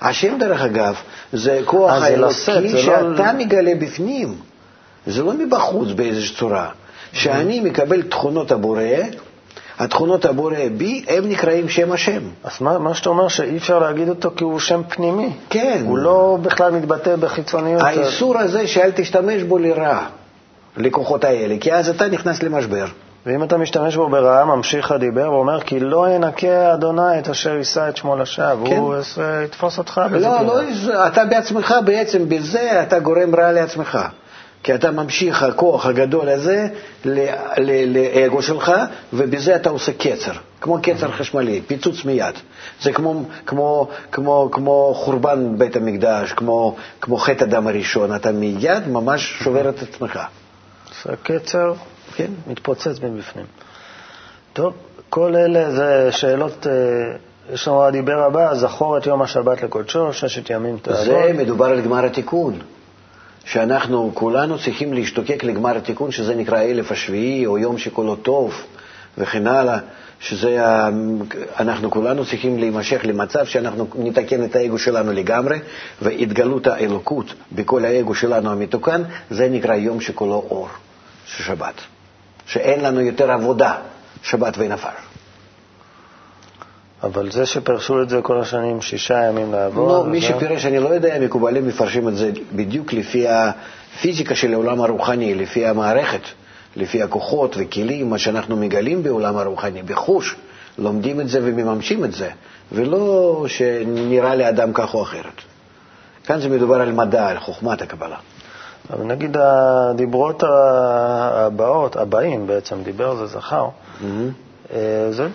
השם, 0.00 0.38
דרך 0.38 0.62
אגב, 0.62 0.94
זה 1.32 1.60
כוח 1.64 2.02
האלוקי 2.02 2.82
שאתה 2.82 3.32
לא... 3.32 3.32
מגלה 3.38 3.74
בפנים. 3.74 4.34
זה 5.06 5.22
לא 5.22 5.32
מבחוץ 5.32 5.88
באיזושהי 5.92 6.36
צורה. 6.36 6.68
שאני 7.12 7.60
מקבל 7.60 8.02
תכונות 8.02 8.52
הבורא, 8.52 8.82
התכונות 9.78 10.24
הבורא 10.24 10.56
בי, 10.76 11.04
הם 11.08 11.28
נקראים 11.28 11.68
שם 11.68 11.92
השם. 11.92 12.20
אז 12.44 12.52
מה, 12.60 12.78
מה 12.78 12.94
שאתה 12.94 13.08
אומר 13.08 13.28
שאי 13.28 13.56
אפשר 13.56 13.78
להגיד 13.78 14.08
אותו 14.08 14.30
כי 14.36 14.44
הוא 14.44 14.58
שם 14.58 14.82
פנימי. 14.88 15.30
כן. 15.50 15.82
הוא 15.86 15.98
לא 15.98 16.38
בכלל 16.42 16.72
מתבטא 16.72 17.16
בחיצוניות. 17.16 17.82
האיסור 17.82 18.38
הזה 18.38 18.66
שאל 18.66 18.90
תשתמש 18.94 19.42
בו 19.42 19.58
לרע, 19.58 19.98
לכוחות 20.76 21.24
האלה, 21.24 21.56
כי 21.60 21.72
אז 21.72 21.88
אתה 21.88 22.08
נכנס 22.08 22.42
למשבר. 22.42 22.86
ואם 23.26 23.42
אתה 23.42 23.56
משתמש 23.56 23.96
בו 23.96 24.08
ברעה, 24.08 24.44
ממשיך 24.44 24.92
הדיבר 24.92 25.32
ואומר, 25.32 25.60
כי 25.60 25.80
לא 25.80 26.06
ינקה 26.10 26.74
אדוני 26.74 27.18
את 27.18 27.28
אשר 27.28 27.56
יישא 27.56 27.88
את 27.88 27.96
שמו 27.96 28.16
לשווא, 28.16 28.68
כן. 28.68 28.76
הוא 28.76 28.94
יתפוס 29.44 29.78
אותך. 29.78 30.00
לא, 30.10 30.42
לא, 30.42 31.06
אתה 31.06 31.24
בעצמך 31.24 31.74
בעצם, 31.84 32.28
בזה 32.28 32.82
אתה 32.82 32.98
גורם 32.98 33.34
רע 33.34 33.52
לעצמך. 33.52 33.98
כי 34.62 34.74
אתה 34.74 34.90
ממשיך 34.90 35.42
הכוח 35.42 35.86
הגדול 35.86 36.28
הזה 36.28 36.68
לאגו 37.04 38.42
שלך, 38.42 38.72
ובזה 39.12 39.56
אתה 39.56 39.70
עושה 39.70 39.92
קצר, 39.92 40.32
כמו 40.60 40.78
קצר 40.82 41.10
חשמלי, 41.10 41.60
פיצוץ 41.66 42.04
מיד. 42.04 42.34
זה 42.82 42.92
כמו, 42.92 43.22
כמו, 43.46 43.88
כמו, 44.12 44.48
כמו 44.52 44.92
חורבן 44.96 45.58
בית 45.58 45.76
המקדש, 45.76 46.32
כמו, 46.32 46.76
כמו 47.00 47.16
חטא 47.16 47.44
הדם 47.44 47.66
הראשון, 47.66 48.14
אתה 48.14 48.32
מיד 48.32 48.88
ממש 48.88 49.34
שובר 49.42 49.68
את 49.68 49.82
עצמך. 49.82 50.20
עושה 50.88 51.16
קצר, 51.22 51.72
כן, 52.14 52.30
מתפוצץ 52.46 53.00
מבפנים. 53.02 53.46
טוב, 54.52 54.74
כל 55.08 55.36
אלה 55.36 55.70
זה 55.70 56.08
שאלות, 56.12 56.66
אה, 56.66 56.72
יש 57.52 57.68
לנו 57.68 57.84
הדיבר 57.84 58.22
הבא, 58.22 58.54
זכור 58.54 58.98
את 58.98 59.06
יום 59.06 59.22
השבת 59.22 59.62
לקודשו, 59.62 60.12
ששת 60.12 60.50
ימים 60.50 60.76
תעבוד. 60.82 61.04
זה 61.04 61.32
מדובר 61.34 61.66
על 61.66 61.80
גמר 61.80 62.04
התיקון. 62.04 62.58
שאנחנו 63.44 64.10
כולנו 64.14 64.58
צריכים 64.58 64.92
להשתוקק 64.92 65.44
לגמר 65.44 65.76
התיקון, 65.76 66.10
שזה 66.10 66.34
נקרא 66.34 66.62
אלף 66.62 66.92
השביעי, 66.92 67.46
או 67.46 67.58
יום 67.58 67.78
שכולו 67.78 68.16
טוב, 68.16 68.54
וכן 69.18 69.46
הלאה, 69.46 69.78
שזה, 70.20 70.58
אנחנו 71.60 71.90
כולנו 71.90 72.24
צריכים 72.26 72.58
להימשך 72.58 73.00
למצב 73.04 73.44
שאנחנו 73.46 73.86
נתקן 73.98 74.44
את 74.44 74.56
האגו 74.56 74.78
שלנו 74.78 75.12
לגמרי, 75.12 75.58
והתגלות 76.02 76.66
האלוקות 76.66 77.34
בכל 77.52 77.84
האגו 77.84 78.14
שלנו 78.14 78.52
המתוקן, 78.52 79.02
זה 79.30 79.48
נקרא 79.48 79.74
יום 79.74 80.00
שכולו 80.00 80.34
אור, 80.50 80.68
שבת. 81.26 81.74
שאין 82.46 82.80
לנו 82.80 83.00
יותר 83.00 83.30
עבודה, 83.30 83.74
שבת 84.22 84.54
ונפל. 84.58 85.09
אבל 87.02 87.30
זה 87.30 87.46
שפרשו 87.46 88.02
את 88.02 88.08
זה 88.08 88.20
כל 88.22 88.40
השנים 88.40 88.80
שישה 88.82 89.26
ימים 89.28 89.52
לעבוד... 89.52 89.88
לא, 89.88 90.04
מי 90.04 90.20
שפירש, 90.20 90.66
אני 90.66 90.78
לא 90.78 90.88
יודע, 90.88 91.18
מקובלים 91.20 91.68
מפרשים 91.68 92.08
את 92.08 92.16
זה 92.16 92.30
בדיוק 92.52 92.92
לפי 92.92 93.26
הפיזיקה 93.28 94.34
של 94.34 94.52
העולם 94.52 94.80
הרוחני, 94.80 95.34
לפי 95.34 95.66
המערכת, 95.66 96.20
לפי 96.76 97.02
הכוחות 97.02 97.56
וכלים, 97.58 98.10
מה 98.10 98.18
שאנחנו 98.18 98.56
מגלים 98.56 99.02
בעולם 99.02 99.36
הרוחני, 99.36 99.82
בחוש, 99.82 100.36
לומדים 100.78 101.20
את 101.20 101.28
זה 101.28 101.40
ומממשים 101.42 102.04
את 102.04 102.12
זה, 102.12 102.30
ולא 102.72 103.44
שנראה 103.48 104.34
לאדם 104.34 104.72
כך 104.72 104.94
או 104.94 105.02
אחרת. 105.02 105.42
כאן 106.24 106.40
זה 106.40 106.48
מדובר 106.48 106.80
על 106.80 106.92
מדע, 106.92 107.28
על 107.28 107.38
חוכמת 107.38 107.82
הקבלה. 107.82 108.16
אבל 108.92 109.04
נגיד 109.04 109.36
הדיברות 109.40 110.42
הבאות, 110.46 111.96
הבאים 111.96 112.46
בעצם, 112.46 112.82
דיבר 112.82 113.14
זה 113.16 113.26
זכר, 113.26 113.68
mm-hmm. 113.68 114.04
אה, 114.74 114.78
זה 115.10 115.28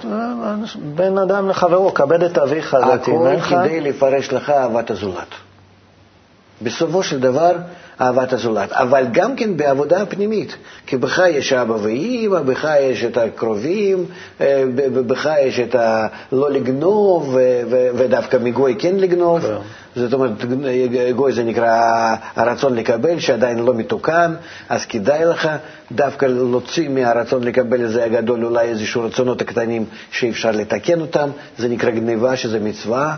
בין 0.95 1.17
אדם 1.17 1.50
לחברו, 1.50 1.93
כבד 1.93 2.24
את 2.24 2.38
אביך, 2.38 2.78
זה 2.86 2.98
תימך. 2.98 3.52
הכל 3.52 3.63
כדי 3.63 3.82
לפרש 3.82 4.34
לך 4.34 4.50
אהבת 4.50 4.91
הזולת. 4.91 5.28
בסופו 6.62 7.04
של 7.04 7.19
דבר, 7.19 7.52
אהבת 8.01 8.34
הזולת, 8.34 8.71
אבל 8.71 9.05
גם 9.12 9.36
כן 9.36 9.58
בעבודה 9.58 10.01
הפנימית, 10.01 10.55
כי 10.88 10.97
בך 10.97 11.21
יש 11.29 11.53
אבא 11.53 11.73
ואימא, 11.73 12.39
בך 12.39 12.69
יש 12.81 13.03
את 13.03 13.17
הקרובים, 13.17 14.05
אה, 14.41 14.63
בך 15.08 15.29
יש 15.41 15.60
את 15.60 15.75
הלא 15.75 16.51
לגנוב, 16.51 17.38
ודווקא 17.69 18.38
מגוי 18.38 18.75
כן 18.79 18.95
לגנוב. 18.95 19.41
כן. 19.41 19.55
זאת 19.95 20.13
אומרת, 20.13 20.31
גוי 21.15 21.34
זה 21.34 21.43
נקרא 21.43 22.15
הרצון 22.36 22.75
לקבל, 22.75 23.19
שעדיין 23.19 23.60
לא 23.60 23.73
מתוקן, 23.73 24.34
אז 24.69 24.86
כדאי 24.86 25.25
לך 25.25 25.49
דווקא 25.91 26.25
להוציא 26.25 26.89
מהרצון 26.89 27.43
לקבל 27.43 27.81
איזה 27.81 28.05
הגדול 28.05 28.45
אולי 28.45 28.67
איזשהו 28.67 29.03
רצונות 29.03 29.41
הקטנים 29.41 29.86
שאפשר 30.12 30.51
לתקן 30.51 31.01
אותם, 31.01 31.29
זה 31.58 31.67
נקרא 31.67 31.89
גניבה, 31.89 32.36
שזה 32.36 32.60
מצווה. 32.60 33.15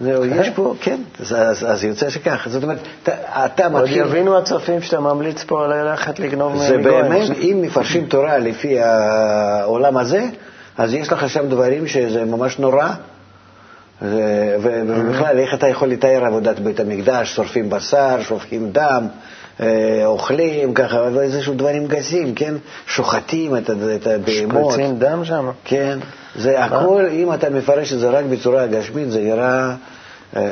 זהו. 0.00 0.24
יש 0.24 0.50
פה, 0.50 0.74
כן, 0.80 1.00
אז, 1.20 1.32
אז, 1.32 1.66
אז 1.70 1.84
יוצא 1.84 2.10
שכך. 2.10 2.46
זאת 2.50 2.62
אומרת, 2.62 2.78
אתה, 3.02 3.12
אתה 3.44 3.68
מתחיל... 3.68 4.02
עוד 4.02 4.10
יבינו 4.10 4.38
הצופים 4.38 4.82
שאתה 4.82 5.00
ממליץ 5.00 5.44
פה 5.44 5.66
ללכת 5.66 6.18
לגנוב 6.18 6.52
מגויים. 6.52 6.82
זה 6.82 6.90
באמת, 6.90 7.30
אם 7.38 7.58
מפרשים 7.62 8.06
תורה 8.06 8.38
לפי 8.38 8.80
העולם 8.80 9.96
הזה, 9.96 10.26
אז 10.78 10.94
יש 10.94 11.12
לך 11.12 11.30
שם 11.30 11.48
דברים 11.48 11.86
שזה 11.86 12.24
ממש 12.24 12.58
נורא, 12.58 12.88
ובכלל, 14.02 15.38
איך 15.38 15.54
אתה 15.54 15.68
יכול 15.68 15.88
לתאר 15.88 16.24
עבודת 16.24 16.58
בית 16.58 16.80
המקדש? 16.80 17.34
שורפים 17.34 17.70
בשר, 17.70 18.16
שופכים 18.20 18.70
דם, 18.72 19.06
אה, 19.60 20.02
אוכלים 20.04 20.74
ככה, 20.74 21.08
ואיזשהו 21.14 21.54
דברים 21.54 21.86
גסים, 21.86 22.34
כן? 22.34 22.54
שוחטים 22.86 23.56
את 23.56 23.70
הבהמות. 23.70 24.72
שפריצים 24.72 24.98
דם 24.98 25.24
שם? 25.24 25.50
כן, 25.64 25.98
זה 26.36 26.64
הכל, 26.64 27.06
אם 27.12 27.32
אתה 27.32 27.50
מפרש 27.50 27.92
את 27.92 27.98
זה 27.98 28.10
רק 28.10 28.24
בצורה 28.24 28.66
גשמית, 28.66 29.10
זה 29.10 29.20
נראה... 29.20 29.74
אה, 30.36 30.42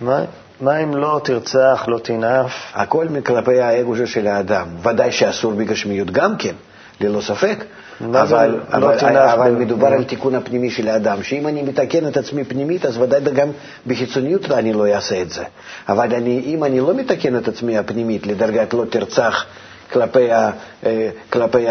מה, 0.00 0.24
מה 0.60 0.78
אם 0.78 0.96
לא 0.96 1.20
תרצח, 1.24 1.84
לא 1.88 1.98
תנאף? 1.98 2.52
הכל 2.74 3.06
כלפי 3.24 3.60
האגו 3.60 3.94
של 4.06 4.26
האדם. 4.26 4.66
ודאי 4.82 5.12
שאסור 5.12 5.52
בגשמיות 5.52 6.10
גם 6.10 6.36
כן, 6.36 6.54
ללא 7.00 7.20
ספק. 7.20 7.64
זה 8.12 8.22
אבל, 8.22 8.60
לא 8.72 8.94
אבל, 8.94 9.16
אבל 9.16 9.50
מדובר 9.50 9.86
על 9.86 10.04
תיקון 10.04 10.34
הפנימי 10.34 10.70
של 10.70 10.88
האדם, 10.88 11.22
שאם 11.22 11.46
אני 11.46 11.62
מתקן 11.62 12.06
את 12.06 12.16
עצמי 12.16 12.44
פנימית, 12.44 12.86
אז 12.86 12.98
ודאי 12.98 13.20
גם 13.20 13.48
בחיצוניות 13.86 14.50
אני 14.50 14.72
לא 14.72 14.86
אעשה 14.94 15.22
את 15.22 15.30
זה. 15.30 15.44
אבל 15.88 16.14
אני, 16.14 16.42
אם 16.44 16.64
אני 16.64 16.80
לא 16.80 16.94
מתקן 16.94 17.36
את 17.36 17.48
עצמי 17.48 17.78
הפנימית 17.78 18.26
לדרגת 18.26 18.74
לא 18.74 18.84
תרצח 18.90 19.46
כלפי, 19.92 20.32
ה, 20.32 20.50
אה, 20.86 21.10
כלפי 21.30 21.64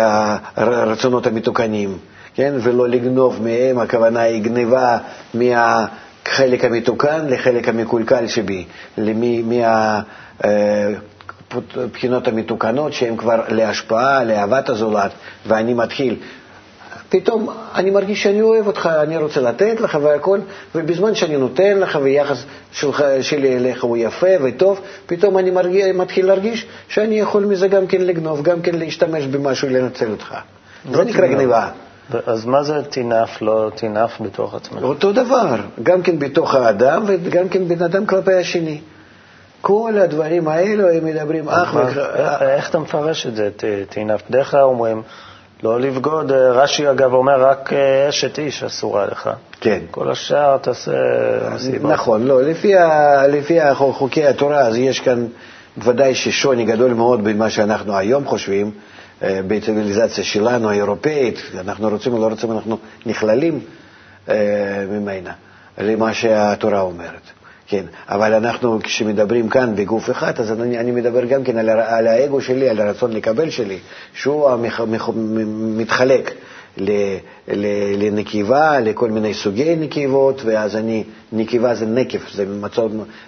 הרצונות 0.56 1.28
המתוקנים, 1.28 1.98
כן? 2.36 2.54
ולא 2.64 2.90
לגנוב 2.90 3.42
מהם, 3.44 3.80
הכוונה 3.80 4.22
היא 4.22 4.44
גניבה 4.44 4.98
מהחלק 5.34 6.66
המתוקן 6.66 7.26
לחלק 7.30 7.70
המקולקל 7.70 8.28
שבי, 8.28 8.66
למי- 8.98 9.42
מה... 9.42 10.02
אה, 10.46 10.94
הבחינות 11.76 12.28
המתוקנות 12.28 12.94
שהן 12.94 13.18
כבר 13.18 13.42
להשפעה, 13.48 14.24
לאהבת 14.24 14.70
הזולת, 14.70 15.12
ואני 15.48 15.74
מתחיל. 15.74 16.16
פתאום 17.10 17.50
אני 17.76 17.90
מרגיש 17.92 18.24
שאני 18.24 18.42
אוהב 18.42 18.68
אותך, 18.68 18.90
אני 19.02 19.18
רוצה 19.18 19.42
לתת 19.42 19.82
לך 19.82 19.98
והכל, 20.02 20.40
ובזמן 20.76 21.16
שאני 21.16 21.38
נותן 21.38 21.78
לך 21.80 22.00
ויחס 22.02 22.44
שלך, 22.72 23.04
שלי 23.22 23.56
אליך 23.58 23.84
הוא 23.84 23.98
יפה 23.98 24.28
וטוב, 24.44 24.82
פתאום 25.06 25.38
אני 25.38 25.52
מרגיש, 25.52 25.84
מתחיל 25.96 26.26
להרגיש 26.26 26.66
שאני 26.88 27.20
יכול 27.20 27.46
מזה 27.46 27.68
גם 27.68 27.88
כן 27.88 28.02
לגנוב, 28.02 28.42
גם 28.44 28.62
כן 28.62 28.76
להשתמש 28.76 29.26
במשהו, 29.26 29.70
לנצל 29.70 30.12
אותך. 30.12 30.36
זה 30.92 31.04
נקרא. 31.04 31.28
גניבה. 31.28 31.70
אז 32.26 32.46
מה 32.46 32.64
זה 32.64 32.84
תנאף, 32.90 33.42
לא 33.42 33.70
תנאף 33.76 34.22
בתוך 34.22 34.56
עצמך? 34.56 34.84
אותו 34.84 35.12
דבר, 35.14 35.56
גם 35.84 36.02
כן 36.02 36.20
בתוך 36.20 36.56
האדם 36.56 37.04
וגם 37.08 37.50
כן 37.50 37.68
בן 37.68 37.84
אדם 37.84 38.06
כלפי 38.06 38.34
השני. 38.34 38.82
כל 39.62 39.94
הדברים 40.04 40.48
האלו 40.48 40.90
הם 40.90 41.06
מדברים 41.06 41.50
אך 41.50 41.74
מה- 41.76 41.82
ורק... 41.82 41.98
איך- 42.16 42.42
איך 42.42 42.70
אתה 42.70 42.80
מפרש 42.80 43.28
את 43.28 43.36
זה, 43.36 43.50
ת- 43.58 43.64
תנאף? 43.90 44.22
בדרך 44.30 44.52
כלל 44.52 44.62
אומרים 44.62 45.02
לא 45.64 45.80
לבגוד, 45.80 46.32
אה, 46.32 46.52
רש"י 46.52 46.90
אגב 46.92 47.14
אומר 47.14 47.46
רק 47.46 47.74
אה, 47.74 48.10
אשת 48.10 48.40
איש 48.40 48.64
אסורה 48.64 49.06
לך. 49.06 49.30
כן. 49.62 49.80
כל 49.92 50.12
השאר 50.12 50.58
תעשה 50.58 50.92
מסיבות. 51.56 51.92
נכון, 51.92 52.24
לא, 52.28 52.42
לפי, 52.44 52.74
לפי 53.30 53.60
חוקי 53.74 54.26
התורה, 54.28 54.60
אז 54.60 54.78
יש 54.78 55.00
כאן 55.00 55.26
ודאי 55.78 56.16
ששוני 56.16 56.66
גדול 56.66 56.94
מאוד 56.94 57.24
בין 57.24 57.38
מה 57.38 57.50
שאנחנו 57.50 57.98
היום 57.98 58.26
חושבים, 58.26 58.66
אה, 58.68 58.72
בציוויליזציה 59.24 60.24
שלנו, 60.24 60.70
האירופאית, 60.70 61.40
אנחנו 61.60 61.90
רוצים 61.90 62.14
או 62.14 62.20
לא 62.20 62.28
רוצים, 62.28 62.52
אנחנו 62.52 62.78
נכללים 63.06 63.60
אה, 64.30 64.86
ממנה, 64.90 65.32
למה 65.78 66.14
שהתורה 66.14 66.82
אומרת. 66.82 67.22
כן, 67.68 67.86
אבל 68.10 68.34
אנחנו, 68.34 68.80
כשמדברים 68.84 69.50
כאן 69.50 69.76
בגוף 69.76 70.10
אחד, 70.10 70.40
אז 70.40 70.52
אני, 70.52 70.80
אני 70.80 70.92
מדבר 70.92 71.26
גם 71.26 71.44
כן 71.44 71.58
על, 71.58 71.70
על 71.70 72.08
האגו 72.08 72.42
שלי, 72.42 72.70
על 72.70 72.82
הרצון 72.82 73.12
לקבל 73.14 73.50
שלי, 73.50 73.80
שהוא 74.14 74.50
המח, 74.50 74.80
מח, 74.82 75.10
מתחלק 75.78 76.32
ל, 76.78 76.92
ל, 77.48 77.66
לנקבה, 78.06 78.80
לכל 78.80 79.12
מיני 79.12 79.34
סוגי 79.34 79.76
נקבות, 79.76 80.42
ואז 80.46 80.76
אני, 80.76 81.04
נקבה 81.32 81.76
זה 81.76 81.86
נקב, 81.86 82.20
זה 82.34 82.46
מצב 82.46 82.88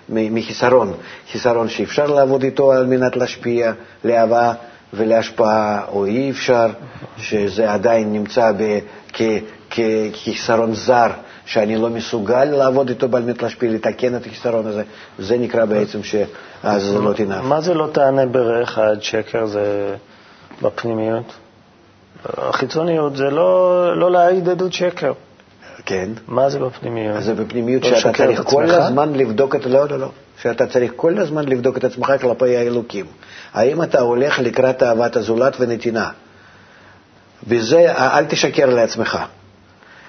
מחיסרון, 0.09 0.93
חיסרון 1.31 1.69
שאפשר 1.69 2.05
לעבוד 2.07 2.43
איתו 2.43 2.71
על 2.71 2.85
מנת 2.85 3.15
להשפיע, 3.15 3.73
לאהבה 4.03 4.53
ולהשפעה, 4.93 5.81
או 5.87 6.05
אי 6.05 6.31
אפשר, 6.31 6.67
שזה 7.17 7.71
עדיין 7.71 8.13
נמצא 8.13 8.51
כחיסרון 9.69 10.73
זר, 10.73 11.07
שאני 11.45 11.75
לא 11.75 11.89
מסוגל 11.89 12.45
לעבוד 12.45 12.89
איתו 12.89 13.07
על 13.13 13.23
מנת 13.23 13.41
להשפיע, 13.43 13.71
לתקן 13.71 14.15
את 14.15 14.25
החיסרון 14.25 14.67
הזה, 14.67 14.83
זה 15.19 15.37
נקרא 15.37 15.65
בעצם 15.65 16.03
שאז 16.03 16.83
זה 16.83 16.99
לא 16.99 17.13
תנאף. 17.13 17.43
מה 17.43 17.61
זה 17.61 17.73
לא 17.73 17.89
תענה 17.93 18.25
ברך 18.25 18.77
עד 18.77 19.03
שקר 19.03 19.45
זה 19.45 19.95
בפנימיות? 20.61 21.33
החיצוניות 22.25 23.15
זה 23.15 23.29
לא, 23.29 23.97
לא 23.97 24.11
להעיד 24.11 24.49
עדות 24.49 24.73
שקר. 24.73 25.13
כן. 25.85 26.09
מה 26.27 26.49
זה 26.49 26.59
בפנימיות? 26.59 27.23
זה 27.23 27.33
בפנימיות 27.33 27.83
לא 27.83 27.99
שאתה 27.99 28.17
צריך 28.17 28.41
כל? 28.43 28.71
הזמן 28.71 29.13
לבדוק 29.13 29.55
את... 29.55 29.65
לא, 29.65 29.89
לא, 29.89 29.99
לא. 29.99 30.09
שאתה 30.41 30.67
צריך 30.67 30.91
כל 30.95 31.17
הזמן 31.17 31.45
לבדוק 31.45 31.77
את 31.77 31.83
עצמך 31.83 32.13
כלפי 32.21 32.57
האלוקים. 32.57 33.05
האם 33.53 33.83
אתה 33.83 33.99
הולך 33.99 34.39
לקראת 34.39 34.83
אהבת 34.83 35.15
הזולת 35.15 35.55
ונתינה? 35.59 36.09
בזה 37.47 37.91
אל 37.97 38.25
תשקר 38.25 38.65
לעצמך. 38.65 39.19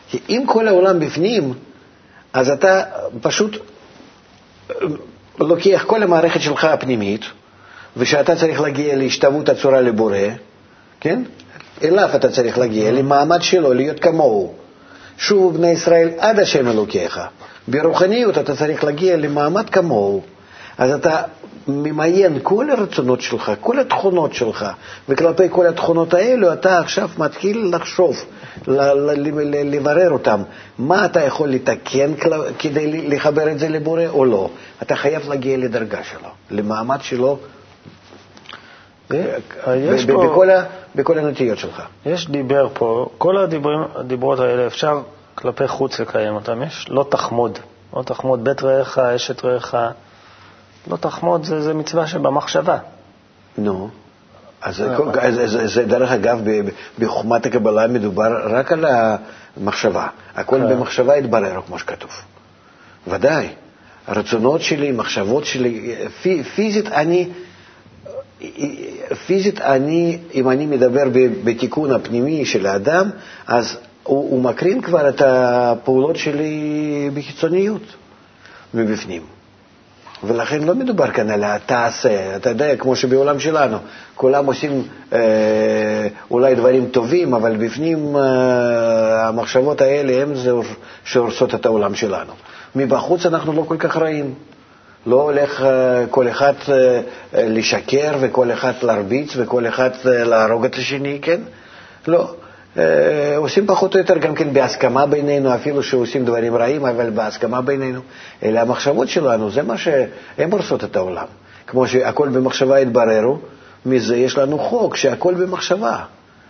כי 0.09 0.18
אם 0.28 0.42
כל 0.46 0.68
העולם 0.68 1.00
בפנים, 1.00 1.54
אז 2.33 2.50
אתה 2.50 2.83
פשוט 3.20 3.57
אה, 4.70 4.76
לוקח 5.38 5.85
כל 5.87 6.02
המערכת 6.02 6.40
שלך 6.40 6.64
הפנימית, 6.64 7.24
ושאתה 7.96 8.37
צריך 8.37 8.61
להגיע 8.61 8.96
להשתוות 8.96 9.48
הצורה 9.48 9.80
לבורא, 9.80 10.18
כן? 11.00 11.22
אליו 11.83 12.09
אתה 12.14 12.28
צריך 12.28 12.59
להגיע, 12.59 12.92
למעמד 12.92 13.42
שלו, 13.42 13.74
להיות 13.74 14.00
כמוהו. 14.00 14.54
שובו 15.18 15.50
בני 15.50 15.70
ישראל 15.70 16.11
עד 16.18 16.38
השם 16.38 16.68
אלוקיך. 16.68 17.20
ברוחניות 17.68 18.38
אתה 18.38 18.57
צריך 18.57 18.85
להגיע 18.85 19.16
למעמד 19.16 19.70
כמוהו. 19.70 20.22
אז 20.78 20.90
אתה 20.90 21.22
ממיין 21.68 22.38
כל 22.42 22.70
הרצונות 22.70 23.20
שלך, 23.20 23.52
כל 23.60 23.78
התכונות 23.80 24.34
שלך, 24.34 24.66
וכלפי 25.08 25.42
כל 25.50 25.66
התכונות 25.66 26.14
האלו 26.14 26.52
אתה 26.52 26.78
עכשיו 26.78 27.08
מתחיל 27.18 27.70
לחשוב, 27.76 28.24
ל- 28.68 28.80
ל- 28.80 29.40
ל- 29.40 29.74
לברר 29.76 30.10
אותם. 30.10 30.42
מה 30.78 31.04
אתה 31.04 31.20
יכול 31.24 31.48
לתקן 31.48 32.12
כדי 32.58 33.08
לחבר 33.08 33.50
את 33.50 33.58
זה 33.58 33.68
לבורא 33.68 34.06
או 34.08 34.24
לא. 34.24 34.50
אתה 34.82 34.96
חייב 34.96 35.28
להגיע 35.28 35.56
לדרגה 35.56 36.02
שלו, 36.04 36.28
למעמד 36.50 36.98
שלו, 37.02 37.38
יש 39.10 39.16
ב- 40.04 40.10
ב- 40.10 40.14
פה- 40.14 40.26
בכל 40.32 40.50
ה- 40.50 40.64
בכל 40.94 41.18
הנטיות 41.18 41.58
שלך. 41.58 41.82
יש 42.06 42.30
דיבר 42.30 42.68
פה, 42.74 43.08
כל 43.18 43.37
הדיבורים, 43.38 43.80
הדיברות 43.94 44.38
האלה 44.40 44.66
אפשר 44.66 45.00
כלפי 45.34 45.68
חוץ 45.68 46.00
לקיים 46.00 46.34
אותם. 46.34 46.62
יש 46.62 46.87
לא 46.90 47.06
תחמוד, 47.10 47.58
לא 47.96 48.02
תחמוד 48.02 48.44
בית 48.44 48.62
רעך, 48.62 48.98
אשת 48.98 49.44
רעך. 49.44 49.74
לא 50.86 50.96
תחמוד 50.96 51.44
זה, 51.44 51.62
זה 51.62 51.74
מצווה 51.74 52.06
שבמחשבה. 52.06 52.78
נו. 53.58 53.88
אז 54.62 54.76
זה, 54.76 54.96
זה, 55.30 55.46
זה, 55.46 55.66
זה 55.66 55.84
דרך 55.84 56.10
אגב, 56.10 56.40
ב- 56.44 56.50
ב- 56.50 56.70
בחוכמת 56.98 57.46
הקבלה 57.46 57.86
מדובר 57.86 58.56
רק 58.56 58.72
על 58.72 58.84
המחשבה. 59.56 60.06
הכל 60.36 60.58
כן. 60.58 60.68
במחשבה 60.68 61.16
יתברר, 61.16 61.60
כמו 61.66 61.78
שכתוב. 61.78 62.10
ודאי. 63.06 63.48
הרצונות 64.06 64.60
שלי, 64.60 64.92
מחשבות 64.92 65.44
שלי, 65.44 65.94
פי- 66.22 66.44
פיזית 66.44 66.86
אני, 66.88 67.28
פיזית 69.26 69.60
אני, 69.60 70.18
אם 70.34 70.50
אני 70.50 70.66
מדבר 70.66 71.04
ב- 71.12 71.44
בתיקון 71.44 71.90
הפנימי 71.92 72.44
של 72.44 72.66
האדם, 72.66 73.10
אז 73.46 73.76
הוא, 74.02 74.30
הוא 74.30 74.42
מקרין 74.42 74.80
כבר 74.82 75.08
את 75.08 75.20
הפעולות 75.24 76.16
שלי 76.16 77.10
בחיצוניות, 77.14 77.82
מבפנים. 78.74 79.22
ולכן 80.26 80.62
לא 80.62 80.74
מדובר 80.74 81.10
כאן 81.10 81.30
על 81.30 81.44
התעשה, 81.44 82.37
אתה 82.37 82.48
יודע, 82.50 82.76
כמו 82.76 82.96
שבעולם 82.96 83.40
שלנו, 83.40 83.78
כולם 84.14 84.46
עושים 84.46 84.82
אה, 85.12 85.18
אולי 86.30 86.54
דברים 86.54 86.87
טובים, 86.87 87.34
אבל 87.34 87.56
בפנים 87.56 88.16
אה, 88.16 89.28
המחשבות 89.28 89.80
האלה 89.80 90.22
הן 90.22 90.34
זה 90.34 90.50
שהורסות 91.04 91.54
את 91.54 91.66
העולם 91.66 91.94
שלנו. 91.94 92.32
מבחוץ 92.76 93.26
אנחנו 93.26 93.52
לא 93.52 93.64
כל 93.68 93.76
כך 93.78 93.96
רעים. 93.96 94.34
לא 95.06 95.22
הולך 95.22 95.62
אה, 95.62 96.04
כל 96.10 96.28
אחד 96.28 96.52
אה, 96.68 97.00
לשקר 97.34 98.16
וכל 98.20 98.52
אחד 98.52 98.72
להרביץ 98.82 99.32
וכל 99.37 99.66
אחד 99.66 99.90
אה, 100.06 100.24
להרוג 100.24 100.64
את 100.64 100.74
השני, 100.74 101.18
כן? 101.22 101.40
לא. 102.06 102.34
אה, 102.78 103.37
עושים 103.37 103.66
פחות 103.66 103.94
או 103.94 103.98
יותר 104.00 104.18
גם 104.18 104.34
כן 104.34 104.52
בהסכמה 104.52 105.06
בינינו, 105.06 105.54
אפילו 105.54 105.82
שעושים 105.82 106.24
דברים 106.24 106.56
רעים, 106.56 106.87
אבל 106.87 107.10
בהסכמה 107.10 107.60
בינינו. 107.62 108.00
אלה 108.42 108.62
המחשבות 108.62 109.08
שלנו, 109.08 109.50
זה 109.50 109.62
מה 109.62 109.78
שהן 109.78 110.50
הורסות 110.52 110.84
את 110.84 110.96
העולם. 110.96 111.26
כמו 111.66 111.88
שהכל 111.88 112.28
במחשבה 112.28 112.80
יתבררו, 112.80 113.38
מזה 113.87 114.16
יש 114.16 114.38
לנו 114.38 114.58
חוק 114.58 114.96
שהכל 114.96 115.34
במחשבה. 115.34 116.04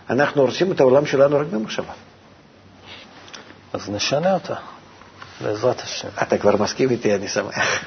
אנחנו 0.09 0.41
הורסים 0.41 0.71
את 0.71 0.79
העולם 0.79 1.05
שלנו 1.05 1.39
רק 1.39 1.47
במחשבה. 1.51 1.93
אז 3.73 3.89
נשנה 3.89 4.33
אותה, 4.33 4.55
בעזרת 5.41 5.81
השם. 5.81 6.07
אתה 6.21 6.37
כבר 6.37 6.55
מסכים 6.55 6.89
איתי, 6.89 7.15
אני 7.15 7.27
שמח. 7.27 7.83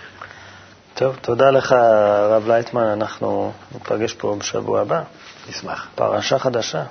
טוב, 0.95 1.17
תודה 1.21 1.51
לך, 1.51 1.73
הרב 1.73 2.49
לייטמן. 2.49 2.83
אנחנו 2.83 3.53
ניפגש 3.75 4.15
פה 4.15 4.37
בשבוע 4.39 4.81
הבא. 4.81 5.03
נשמח. 5.49 5.89
פרשה 5.95 6.39
חדשה. 6.39 6.83